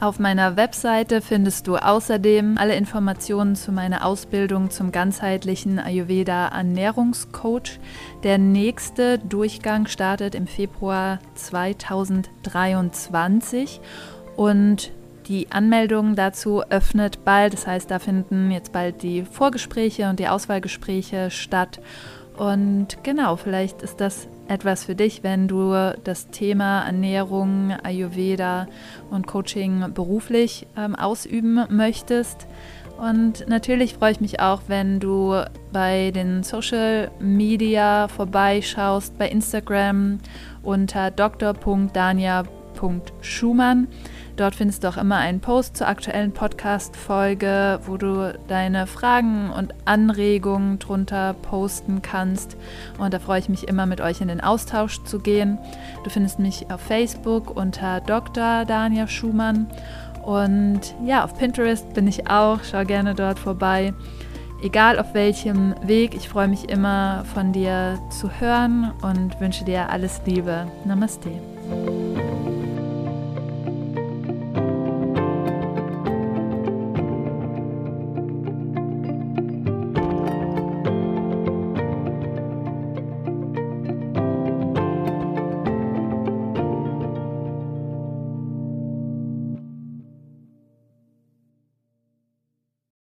[0.00, 7.78] Auf meiner Webseite findest du außerdem alle Informationen zu meiner Ausbildung zum ganzheitlichen Ayurveda Ernährungscoach.
[8.22, 13.82] Der nächste Durchgang startet im Februar 2023
[14.36, 14.90] und
[15.28, 17.52] die Anmeldung dazu öffnet bald.
[17.52, 21.78] Das heißt, da finden jetzt bald die Vorgespräche und die Auswahlgespräche statt.
[22.38, 25.72] Und genau, vielleicht ist das etwas für dich, wenn du
[26.04, 28.66] das Thema Ernährung, Ayurveda
[29.10, 32.46] und Coaching beruflich ähm, ausüben möchtest.
[32.98, 35.42] Und natürlich freue ich mich auch, wenn du
[35.72, 40.18] bei den Social Media vorbeischaust, bei Instagram
[40.62, 43.88] unter dr.dania.com dania.schumann.
[44.40, 49.74] Dort findest du auch immer einen Post zur aktuellen Podcast-Folge, wo du deine Fragen und
[49.84, 52.56] Anregungen drunter posten kannst.
[52.96, 55.58] Und da freue ich mich immer, mit euch in den Austausch zu gehen.
[56.04, 58.64] Du findest mich auf Facebook unter Dr.
[58.64, 59.66] Dania Schumann.
[60.24, 62.60] Und ja, auf Pinterest bin ich auch.
[62.62, 63.92] Schau gerne dort vorbei.
[64.62, 69.90] Egal auf welchem Weg, ich freue mich immer von dir zu hören und wünsche dir
[69.90, 70.66] alles Liebe.
[70.86, 71.28] Namaste.